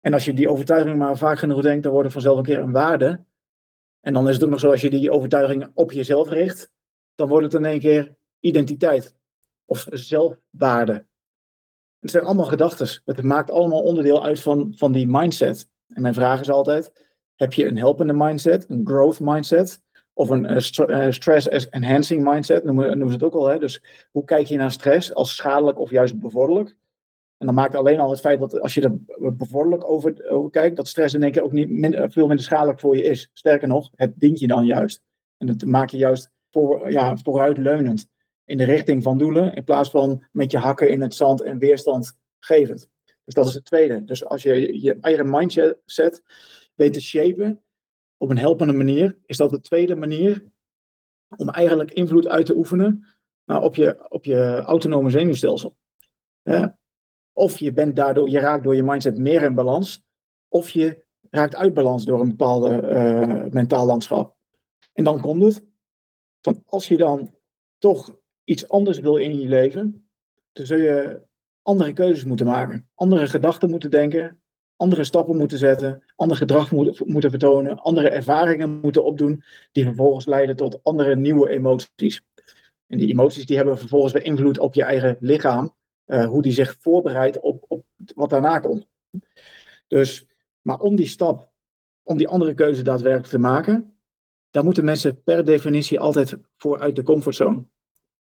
En 0.00 0.12
als 0.12 0.24
je 0.24 0.34
die 0.34 0.48
overtuiging 0.48 0.96
maar 0.96 1.16
vaak 1.16 1.38
genoeg 1.38 1.62
denkt, 1.62 1.82
dan 1.82 1.92
wordt 1.92 2.06
het 2.06 2.14
vanzelf 2.14 2.38
een 2.38 2.44
keer 2.44 2.58
een 2.58 2.72
waarde. 2.72 3.24
En 4.00 4.12
dan 4.12 4.28
is 4.28 4.34
het 4.34 4.44
ook 4.44 4.50
nog 4.50 4.60
zo, 4.60 4.70
als 4.70 4.80
je 4.80 4.90
die 4.90 5.10
overtuiging 5.10 5.70
op 5.74 5.92
jezelf 5.92 6.28
richt, 6.28 6.70
dan 7.14 7.28
wordt 7.28 7.44
het 7.44 7.54
in 7.54 7.64
één 7.64 7.80
keer 7.80 8.16
identiteit 8.40 9.14
of 9.64 9.86
zelfwaarde. 9.90 11.06
Het 12.00 12.10
zijn 12.10 12.24
allemaal 12.24 12.44
gedachten. 12.44 13.02
Het 13.04 13.22
maakt 13.22 13.50
allemaal 13.50 13.82
onderdeel 13.82 14.24
uit 14.24 14.40
van, 14.40 14.72
van 14.76 14.92
die 14.92 15.06
mindset. 15.06 15.68
En 15.88 16.02
mijn 16.02 16.14
vraag 16.14 16.40
is 16.40 16.50
altijd: 16.50 16.92
heb 17.36 17.52
je 17.52 17.66
een 17.66 17.78
helpende 17.78 18.12
mindset, 18.12 18.64
een 18.68 18.86
growth 18.86 19.20
mindset? 19.20 19.80
of 20.20 20.28
een 20.28 20.52
uh, 20.52 21.10
stress 21.10 21.68
enhancing 21.68 22.24
mindset, 22.24 22.64
noemen, 22.64 22.86
noemen 22.86 23.08
ze 23.08 23.14
het 23.14 23.22
ook 23.22 23.34
al. 23.34 23.46
Hè? 23.46 23.58
Dus 23.58 23.82
hoe 24.10 24.24
kijk 24.24 24.46
je 24.46 24.56
naar 24.56 24.70
stress 24.70 25.14
als 25.14 25.36
schadelijk 25.36 25.78
of 25.78 25.90
juist 25.90 26.20
bevorderlijk? 26.20 26.76
En 27.38 27.46
dan 27.46 27.54
maakt 27.54 27.74
alleen 27.74 28.00
al 28.00 28.10
het 28.10 28.20
feit 28.20 28.40
dat 28.40 28.60
als 28.60 28.74
je 28.74 28.80
er 28.80 28.98
bevorderlijk 29.36 29.90
over, 29.90 30.30
over 30.30 30.50
kijkt, 30.50 30.76
dat 30.76 30.88
stress 30.88 31.14
in 31.14 31.22
één 31.22 31.32
keer 31.32 31.42
ook 31.42 31.52
niet 31.52 31.96
veel 32.12 32.26
minder 32.26 32.44
schadelijk 32.44 32.80
voor 32.80 32.96
je 32.96 33.02
is. 33.02 33.30
Sterker 33.32 33.68
nog, 33.68 33.90
het 33.94 34.12
dient 34.16 34.38
je 34.38 34.46
dan 34.46 34.66
juist. 34.66 35.02
En 35.38 35.46
dat 35.46 35.64
maak 35.64 35.90
je 35.90 35.96
juist 35.96 36.30
voor, 36.50 36.92
ja, 36.92 37.16
vooruitleunend 37.16 38.06
in 38.50 38.56
de 38.56 38.64
richting 38.64 39.02
van 39.02 39.18
doelen, 39.18 39.54
in 39.54 39.64
plaats 39.64 39.90
van 39.90 40.24
met 40.32 40.50
je 40.50 40.58
hakken 40.58 40.90
in 40.90 41.00
het 41.00 41.14
zand 41.14 41.42
en 41.42 41.58
weerstand 41.58 42.18
gevend. 42.38 42.88
Dus 43.24 43.34
dat 43.34 43.46
is 43.46 43.54
het 43.54 43.64
tweede. 43.64 44.04
Dus 44.04 44.24
als 44.24 44.42
je 44.42 44.80
je 44.80 44.98
eigen 45.00 45.30
mindset 45.30 46.22
weet 46.74 46.92
te 46.92 47.00
shapen 47.00 47.62
op 48.16 48.30
een 48.30 48.38
helpende 48.38 48.72
manier, 48.72 49.18
is 49.26 49.36
dat 49.36 49.50
de 49.50 49.60
tweede 49.60 49.96
manier 49.96 50.44
om 51.36 51.48
eigenlijk 51.48 51.90
invloed 51.90 52.26
uit 52.26 52.46
te 52.46 52.56
oefenen 52.56 53.06
nou, 53.44 53.64
op, 53.64 53.74
je, 53.74 54.10
op 54.10 54.24
je 54.24 54.62
autonome 54.66 55.10
zenuwstelsel. 55.10 55.76
Of 57.32 57.58
je, 57.58 57.72
bent 57.72 57.96
daardoor, 57.96 58.28
je 58.28 58.38
raakt 58.38 58.64
door 58.64 58.76
je 58.76 58.82
mindset 58.82 59.18
meer 59.18 59.42
in 59.42 59.54
balans, 59.54 60.02
of 60.48 60.70
je 60.70 61.04
raakt 61.30 61.54
uit 61.54 61.74
balans 61.74 62.04
door 62.04 62.20
een 62.20 62.28
bepaalde 62.28 62.82
uh, 62.82 63.52
mentaal 63.52 63.86
landschap. 63.86 64.36
En 64.92 65.04
dan 65.04 65.20
komt 65.20 65.42
het, 65.42 65.64
van 66.40 66.62
als 66.66 66.88
je 66.88 66.96
dan 66.96 67.34
toch 67.78 68.19
iets 68.50 68.68
anders 68.68 68.98
wil 68.98 69.16
in 69.16 69.40
je 69.40 69.48
leven, 69.48 70.08
dan 70.52 70.66
zul 70.66 70.78
je 70.78 71.20
andere 71.62 71.92
keuzes 71.92 72.24
moeten 72.24 72.46
maken, 72.46 72.88
andere 72.94 73.26
gedachten 73.26 73.70
moeten 73.70 73.90
denken, 73.90 74.40
andere 74.76 75.04
stappen 75.04 75.36
moeten 75.36 75.58
zetten, 75.58 76.04
ander 76.16 76.36
gedrag 76.36 76.70
moeten, 76.70 77.30
vertonen, 77.30 77.78
andere 77.78 78.08
ervaringen 78.08 78.70
moeten 78.70 79.04
opdoen, 79.04 79.42
die 79.72 79.84
vervolgens 79.84 80.26
leiden 80.26 80.56
tot 80.56 80.80
andere 80.82 81.16
nieuwe 81.16 81.48
emoties. 81.48 82.22
En 82.86 82.98
die 82.98 83.08
emoties 83.08 83.46
die 83.46 83.56
hebben 83.56 83.78
vervolgens 83.78 84.12
weer 84.12 84.24
invloed 84.24 84.58
op 84.58 84.74
je 84.74 84.82
eigen 84.82 85.16
lichaam, 85.20 85.74
uh, 86.06 86.26
hoe 86.26 86.42
die 86.42 86.52
zich 86.52 86.76
voorbereidt 86.80 87.40
op, 87.40 87.64
op 87.68 87.84
wat 88.14 88.30
daarna 88.30 88.58
komt. 88.58 88.86
Dus, 89.86 90.26
maar 90.60 90.78
om 90.80 90.96
die 90.96 91.06
stap, 91.06 91.50
om 92.02 92.16
die 92.16 92.28
andere 92.28 92.54
keuze 92.54 92.82
daadwerkelijk 92.82 93.30
te 93.30 93.38
maken, 93.38 93.98
daar 94.50 94.64
moeten 94.64 94.84
mensen 94.84 95.22
per 95.22 95.44
definitie 95.44 96.00
altijd 96.00 96.36
voor 96.56 96.80
uit 96.80 96.96
de 96.96 97.02
comfortzone. 97.02 97.64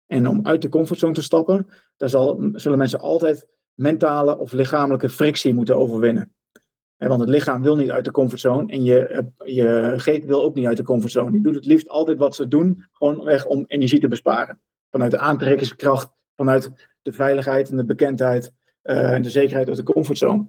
En 0.08 0.28
om 0.28 0.46
uit 0.46 0.62
de 0.62 0.68
comfortzone 0.68 1.14
te 1.14 1.22
stappen, 1.22 1.66
daar 1.96 2.08
zal, 2.08 2.50
zullen 2.52 2.78
mensen 2.78 3.00
altijd 3.00 3.46
mentale 3.74 4.38
of 4.38 4.52
lichamelijke 4.52 5.08
frictie 5.08 5.54
moeten 5.54 5.76
overwinnen. 5.76 6.32
Want 6.96 7.20
het 7.20 7.28
lichaam 7.28 7.62
wil 7.62 7.76
niet 7.76 7.90
uit 7.90 8.04
de 8.04 8.10
comfortzone 8.10 8.72
en 8.72 8.84
je, 8.84 9.24
je 9.44 9.94
geest 9.96 10.24
wil 10.24 10.42
ook 10.42 10.54
niet 10.54 10.66
uit 10.66 10.76
de 10.76 10.82
comfortzone. 10.82 11.30
Die 11.30 11.40
doet 11.40 11.54
het 11.54 11.66
liefst 11.66 11.88
altijd 11.88 12.18
wat 12.18 12.34
ze 12.34 12.48
doen, 12.48 12.84
gewoon 12.92 13.24
weg 13.24 13.46
om 13.46 13.64
energie 13.66 14.00
te 14.00 14.08
besparen. 14.08 14.60
Vanuit 14.90 15.10
de 15.10 15.18
aantrekkingskracht, 15.18 16.10
vanuit 16.36 16.70
de 17.02 17.12
veiligheid 17.12 17.70
en 17.70 17.76
de 17.76 17.84
bekendheid 17.84 18.52
uh, 18.82 19.12
en 19.12 19.22
de 19.22 19.30
zekerheid 19.30 19.68
uit 19.68 19.76
de 19.76 19.82
comfortzone. 19.82 20.46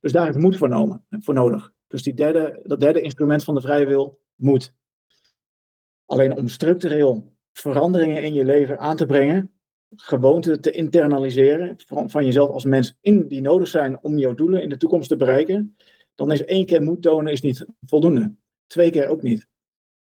Dus 0.00 0.12
daar 0.12 0.28
is 0.28 0.36
moed 0.36 0.56
voor, 0.56 1.00
voor 1.10 1.34
nodig. 1.34 1.72
Dus 1.86 2.02
die 2.02 2.14
derde, 2.14 2.60
dat 2.62 2.80
derde 2.80 3.00
instrument 3.00 3.44
van 3.44 3.54
de 3.54 3.60
vrije 3.60 3.86
wil, 3.86 4.18
moed. 4.34 4.72
Alleen 6.06 6.36
om 6.36 6.48
structureel 6.48 7.33
veranderingen 7.58 8.22
in 8.22 8.34
je 8.34 8.44
leven 8.44 8.78
aan 8.78 8.96
te 8.96 9.06
brengen, 9.06 9.52
gewoonten 9.96 10.60
te 10.60 10.70
internaliseren 10.70 11.74
van, 11.86 12.10
van 12.10 12.24
jezelf 12.24 12.50
als 12.50 12.64
mens 12.64 12.96
in 13.00 13.28
die 13.28 13.40
nodig 13.40 13.68
zijn 13.68 14.02
om 14.02 14.18
jouw 14.18 14.34
doelen 14.34 14.62
in 14.62 14.68
de 14.68 14.76
toekomst 14.76 15.08
te 15.08 15.16
bereiken, 15.16 15.76
dan 16.14 16.32
is 16.32 16.44
één 16.44 16.66
keer 16.66 16.82
moed 16.82 17.02
tonen 17.02 17.32
is 17.32 17.40
niet 17.40 17.66
voldoende. 17.86 18.34
Twee 18.66 18.90
keer 18.90 19.08
ook 19.08 19.22
niet. 19.22 19.46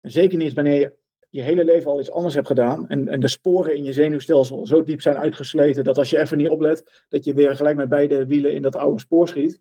En 0.00 0.10
zeker 0.10 0.38
niet 0.38 0.52
wanneer 0.52 0.80
je 0.80 0.98
je 1.30 1.42
hele 1.42 1.64
leven 1.64 1.90
al 1.90 2.00
iets 2.00 2.10
anders 2.10 2.34
hebt 2.34 2.46
gedaan 2.46 2.88
en, 2.88 3.08
en 3.08 3.20
de 3.20 3.28
sporen 3.28 3.76
in 3.76 3.84
je 3.84 3.92
zenuwstelsel 3.92 4.66
zo 4.66 4.82
diep 4.82 5.00
zijn 5.00 5.16
uitgesleten 5.16 5.84
dat 5.84 5.98
als 5.98 6.10
je 6.10 6.18
even 6.18 6.38
niet 6.38 6.48
oplet, 6.48 7.04
dat 7.08 7.24
je 7.24 7.34
weer 7.34 7.56
gelijk 7.56 7.76
met 7.76 7.88
beide 7.88 8.26
wielen 8.26 8.54
in 8.54 8.62
dat 8.62 8.76
oude 8.76 9.00
spoor 9.00 9.28
schiet. 9.28 9.60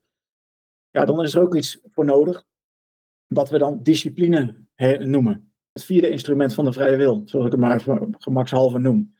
Ja, 0.89 1.06
dan 1.06 1.23
is 1.23 1.34
er 1.34 1.41
ook 1.41 1.56
iets 1.56 1.80
voor 1.84 2.06
nodig 2.06 2.45
wat 3.28 3.49
we 3.49 3.58
dan 3.58 3.84
discipline 3.84 4.56
noemen. 4.99 5.48
Vierde 5.85 6.09
instrument 6.09 6.53
van 6.53 6.65
de 6.65 6.73
vrije 6.73 6.97
wil, 6.97 7.21
zoals 7.25 7.45
ik 7.45 7.51
het 7.51 7.61
maar 7.61 7.83
gemakshalve 8.11 8.79
noem. 8.79 9.13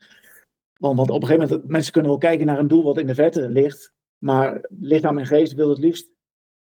Want, 0.76 0.98
op 0.98 1.22
een 1.22 1.26
gegeven 1.26 1.48
moment, 1.48 1.68
mensen 1.68 1.92
kunnen 1.92 2.10
wel 2.10 2.20
kijken 2.20 2.46
naar 2.46 2.58
een 2.58 2.68
doel 2.68 2.82
wat 2.82 2.98
in 2.98 3.06
de 3.06 3.14
verte 3.14 3.48
ligt, 3.48 3.92
maar 4.18 4.66
lichaam 4.80 5.18
en 5.18 5.26
geest 5.26 5.54
wil 5.54 5.68
het 5.68 5.78
liefst 5.78 6.10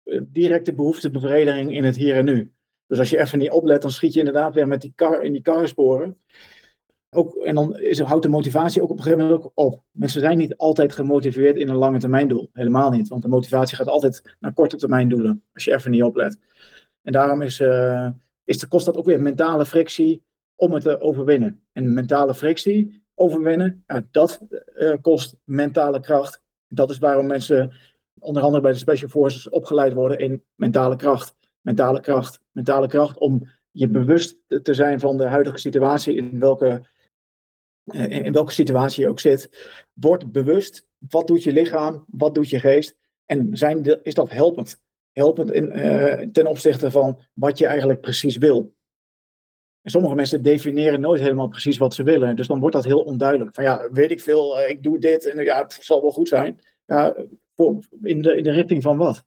eh, 0.03 0.21
directe 0.27 0.73
behoeftebevrediging 0.73 1.75
in 1.75 1.83
het 1.83 1.95
hier 1.95 2.15
en 2.15 2.25
nu. 2.25 2.51
Dus 2.87 2.99
als 2.99 3.09
je 3.09 3.19
even 3.19 3.39
niet 3.39 3.49
oplet, 3.49 3.81
dan 3.81 3.91
schiet 3.91 4.13
je 4.13 4.19
inderdaad 4.19 4.53
weer 4.53 4.67
met 4.67 4.81
die 4.81 4.93
kar 4.95 5.23
in 5.23 5.31
die 5.31 5.41
karrensporen. 5.41 6.17
Ook, 7.09 7.35
en 7.35 7.55
dan 7.55 7.79
is, 7.79 7.99
houdt 7.99 8.23
de 8.23 8.29
motivatie 8.29 8.81
ook 8.81 8.89
op 8.89 8.97
een 8.97 9.03
gegeven 9.03 9.27
moment 9.27 9.51
op. 9.53 9.83
Mensen 9.91 10.21
zijn 10.21 10.37
niet 10.37 10.57
altijd 10.57 10.93
gemotiveerd 10.93 11.57
in 11.57 11.69
een 11.69 11.75
lange 11.75 11.99
termijn 11.99 12.27
doel. 12.27 12.49
Helemaal 12.53 12.91
niet. 12.91 13.07
Want 13.07 13.21
de 13.21 13.27
motivatie 13.27 13.77
gaat 13.77 13.87
altijd 13.87 14.35
naar 14.39 14.53
korte 14.53 14.77
termijn 14.77 15.09
doelen. 15.09 15.43
Als 15.53 15.63
je 15.63 15.73
even 15.73 15.91
niet 15.91 16.03
oplet. 16.03 16.37
En 17.01 17.11
daarom 17.11 17.41
is, 17.41 17.59
uh, 17.59 18.09
is 18.47 18.67
kost 18.67 18.85
dat 18.85 18.97
ook 18.97 19.05
weer 19.05 19.21
mentale 19.21 19.65
frictie 19.65 20.23
om 20.55 20.73
het 20.73 20.83
te 20.83 20.99
overwinnen. 20.99 21.63
En 21.71 21.93
mentale 21.93 22.35
frictie 22.35 23.03
overwinnen, 23.15 23.83
ja, 23.87 24.03
dat 24.11 24.41
uh, 24.75 24.93
kost 25.01 25.35
mentale 25.43 25.99
kracht. 25.99 26.41
Dat 26.67 26.89
is 26.89 26.97
waarom 26.97 27.27
mensen 27.27 27.73
onder 28.19 28.43
andere 28.43 28.61
bij 28.61 28.71
de 28.71 28.77
Special 28.77 29.09
Forces 29.09 29.49
opgeleid 29.49 29.93
worden 29.93 30.19
in 30.19 30.43
mentale 30.55 30.95
kracht. 30.95 31.35
Mentale 31.61 31.99
kracht. 31.99 32.39
Mentale 32.51 32.87
kracht 32.87 33.17
om 33.17 33.49
je 33.71 33.87
bewust 33.87 34.37
te 34.63 34.73
zijn 34.73 34.99
van 34.99 35.17
de 35.17 35.25
huidige 35.25 35.57
situatie, 35.57 36.15
in 36.15 36.39
welke, 36.39 36.85
uh, 37.83 38.09
in 38.09 38.33
welke 38.33 38.51
situatie 38.51 39.03
je 39.03 39.09
ook 39.09 39.19
zit. 39.19 39.49
Word 39.93 40.31
bewust. 40.31 40.85
Wat 40.97 41.27
doet 41.27 41.43
je 41.43 41.51
lichaam? 41.51 42.05
Wat 42.07 42.35
doet 42.35 42.49
je 42.49 42.59
geest? 42.59 42.97
En 43.25 43.57
zijn 43.57 44.03
is 44.03 44.13
dat 44.13 44.29
helpend? 44.29 44.81
Helpend 45.17 45.51
in, 45.51 45.77
uh, 45.77 46.13
ten 46.31 46.47
opzichte 46.47 46.91
van 46.91 47.19
wat 47.33 47.57
je 47.57 47.67
eigenlijk 47.67 48.01
precies 48.01 48.37
wil 48.37 48.75
sommige 49.89 50.15
mensen 50.15 50.41
definiëren 50.41 50.99
nooit 50.99 51.21
helemaal 51.21 51.47
precies 51.47 51.77
wat 51.77 51.93
ze 51.93 52.03
willen. 52.03 52.35
Dus 52.35 52.47
dan 52.47 52.59
wordt 52.59 52.75
dat 52.75 52.85
heel 52.85 53.01
onduidelijk. 53.01 53.55
Van 53.55 53.63
ja, 53.63 53.89
weet 53.91 54.11
ik 54.11 54.21
veel, 54.21 54.59
eh, 54.59 54.69
ik 54.69 54.83
doe 54.83 54.99
dit 54.99 55.25
en 55.25 55.43
ja, 55.43 55.61
het 55.61 55.77
zal 55.81 56.01
wel 56.01 56.11
goed 56.11 56.27
zijn. 56.27 56.59
Ja, 56.85 57.15
in, 58.01 58.21
de, 58.21 58.37
in 58.37 58.43
de 58.43 58.51
richting 58.51 58.83
van 58.83 58.97
wat? 58.97 59.23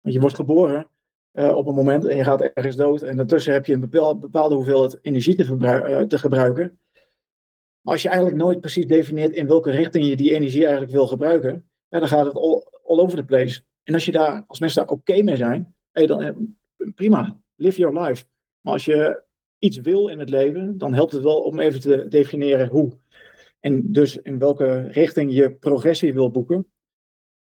Want 0.00 0.14
je 0.14 0.20
wordt 0.20 0.34
geboren 0.34 0.90
uh, 1.32 1.56
op 1.56 1.66
een 1.66 1.74
moment 1.74 2.04
en 2.04 2.16
je 2.16 2.24
gaat 2.24 2.40
ergens 2.40 2.76
dood. 2.76 3.02
En 3.02 3.16
daartussen 3.16 3.52
heb 3.52 3.66
je 3.66 3.72
een 3.72 3.80
bepaalde 4.20 4.54
hoeveelheid 4.54 4.98
energie 5.02 5.34
te, 5.34 6.06
te 6.08 6.18
gebruiken. 6.18 6.80
Maar 7.80 7.92
als 7.92 8.02
je 8.02 8.08
eigenlijk 8.08 8.38
nooit 8.38 8.60
precies 8.60 8.86
definieert 8.86 9.34
in 9.34 9.46
welke 9.46 9.70
richting 9.70 10.06
je 10.06 10.16
die 10.16 10.34
energie 10.34 10.62
eigenlijk 10.62 10.92
wil 10.92 11.06
gebruiken, 11.06 11.70
ja, 11.88 11.98
dan 11.98 12.08
gaat 12.08 12.26
het 12.26 12.34
all, 12.34 12.64
all 12.84 12.98
over 12.98 13.16
the 13.16 13.24
place. 13.24 13.62
En 13.88 13.94
als, 13.94 14.04
je 14.04 14.12
daar, 14.12 14.44
als 14.46 14.60
mensen 14.60 14.82
daar 14.82 14.94
oké 14.94 15.22
mee 15.22 15.36
zijn, 15.36 15.74
hey, 15.90 16.06
dan 16.06 16.56
prima, 16.94 17.40
live 17.54 17.78
your 17.78 18.00
life. 18.00 18.24
Maar 18.60 18.72
als 18.72 18.84
je 18.84 19.22
iets 19.58 19.76
wil 19.76 20.08
in 20.08 20.18
het 20.18 20.28
leven, 20.28 20.78
dan 20.78 20.94
helpt 20.94 21.12
het 21.12 21.22
wel 21.22 21.40
om 21.40 21.58
even 21.58 21.80
te 21.80 22.08
definiëren 22.08 22.68
hoe. 22.68 22.98
En 23.60 23.92
dus 23.92 24.16
in 24.16 24.38
welke 24.38 24.80
richting 24.80 25.32
je 25.32 25.54
progressie 25.54 26.14
wil 26.14 26.30
boeken. 26.30 26.66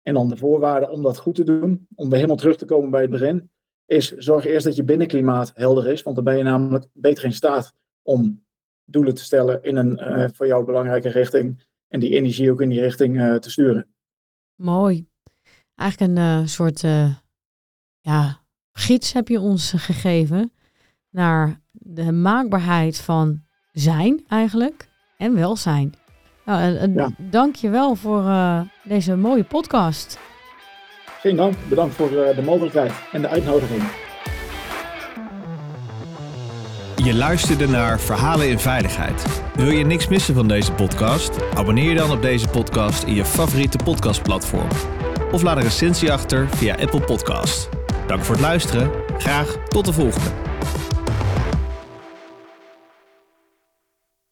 En 0.03 0.15
dan 0.15 0.29
de 0.29 0.37
voorwaarden 0.37 0.91
om 0.91 1.03
dat 1.03 1.19
goed 1.19 1.35
te 1.35 1.45
doen, 1.45 1.87
om 1.95 2.07
weer 2.07 2.15
helemaal 2.15 2.37
terug 2.37 2.57
te 2.57 2.65
komen 2.65 2.91
bij 2.91 3.01
het 3.01 3.11
begin, 3.11 3.51
is 3.87 4.13
zorg 4.13 4.45
eerst 4.45 4.67
dat 4.67 4.77
je 4.77 4.85
binnenklimaat 4.85 5.53
helder 5.55 5.87
is, 5.87 6.03
want 6.03 6.17
dan 6.17 6.25
ben 6.25 6.37
je 6.37 6.43
namelijk 6.43 6.87
beter 6.93 7.25
in 7.25 7.33
staat 7.33 7.75
om 8.03 8.45
doelen 8.85 9.15
te 9.15 9.25
stellen 9.25 9.63
in 9.63 9.77
een 9.77 9.99
uh, 9.99 10.29
voor 10.33 10.47
jou 10.47 10.65
belangrijke 10.65 11.09
richting 11.09 11.67
en 11.89 12.01
die 12.01 12.15
energie 12.15 12.51
ook 12.51 12.61
in 12.61 12.69
die 12.69 12.81
richting 12.81 13.17
uh, 13.17 13.35
te 13.35 13.51
sturen. 13.51 13.89
Mooi. 14.55 15.07
Eigenlijk 15.77 16.11
een 16.11 16.25
uh, 16.25 16.47
soort 16.47 16.81
ja, 18.01 18.41
gids 18.73 19.13
heb 19.13 19.29
je 19.29 19.41
ons 19.41 19.73
gegeven 19.77 20.53
naar 21.11 21.61
de 21.73 22.13
maakbaarheid 22.13 22.99
van 22.99 23.43
zijn 23.73 24.25
eigenlijk 24.29 24.89
en 25.17 25.35
welzijn. 25.35 25.95
Nou, 26.45 26.73
uh, 26.73 26.95
ja. 26.95 27.11
Dank 27.19 27.55
je 27.55 27.69
wel 27.69 27.95
voor 27.95 28.23
uh, 28.23 28.61
deze 28.85 29.17
mooie 29.17 29.45
podcast. 29.45 30.19
Geen 31.21 31.37
dank. 31.37 31.55
Bedankt 31.69 31.95
voor 31.95 32.11
uh, 32.11 32.37
de 32.37 32.43
mogelijkheid 32.43 32.93
en 33.13 33.21
de 33.21 33.29
uitnodiging. 33.29 33.83
Je 36.97 37.15
luisterde 37.15 37.69
naar 37.69 38.01
Verhalen 38.01 38.49
in 38.49 38.59
Veiligheid. 38.59 39.43
Wil 39.55 39.71
je 39.71 39.85
niks 39.85 40.09
missen 40.09 40.35
van 40.35 40.49
deze 40.49 40.73
podcast? 40.73 41.55
Abonneer 41.55 41.89
je 41.89 41.97
dan 41.97 42.11
op 42.11 42.23
deze 42.23 42.49
podcast 42.49 43.03
in 43.03 43.15
je 43.15 43.25
favoriete 43.25 43.79
podcastplatform. 43.85 44.69
Of 45.33 45.43
laat 45.43 45.57
een 45.57 45.63
recensie 45.63 46.13
achter 46.13 46.49
via 46.51 46.75
Apple 46.75 47.01
Podcast. 47.01 47.69
Dank 48.07 48.25
voor 48.25 48.35
het 48.35 48.45
luisteren. 48.45 48.91
Graag 49.19 49.57
tot 49.69 49.85
de 49.85 49.93
volgende. 49.93 50.31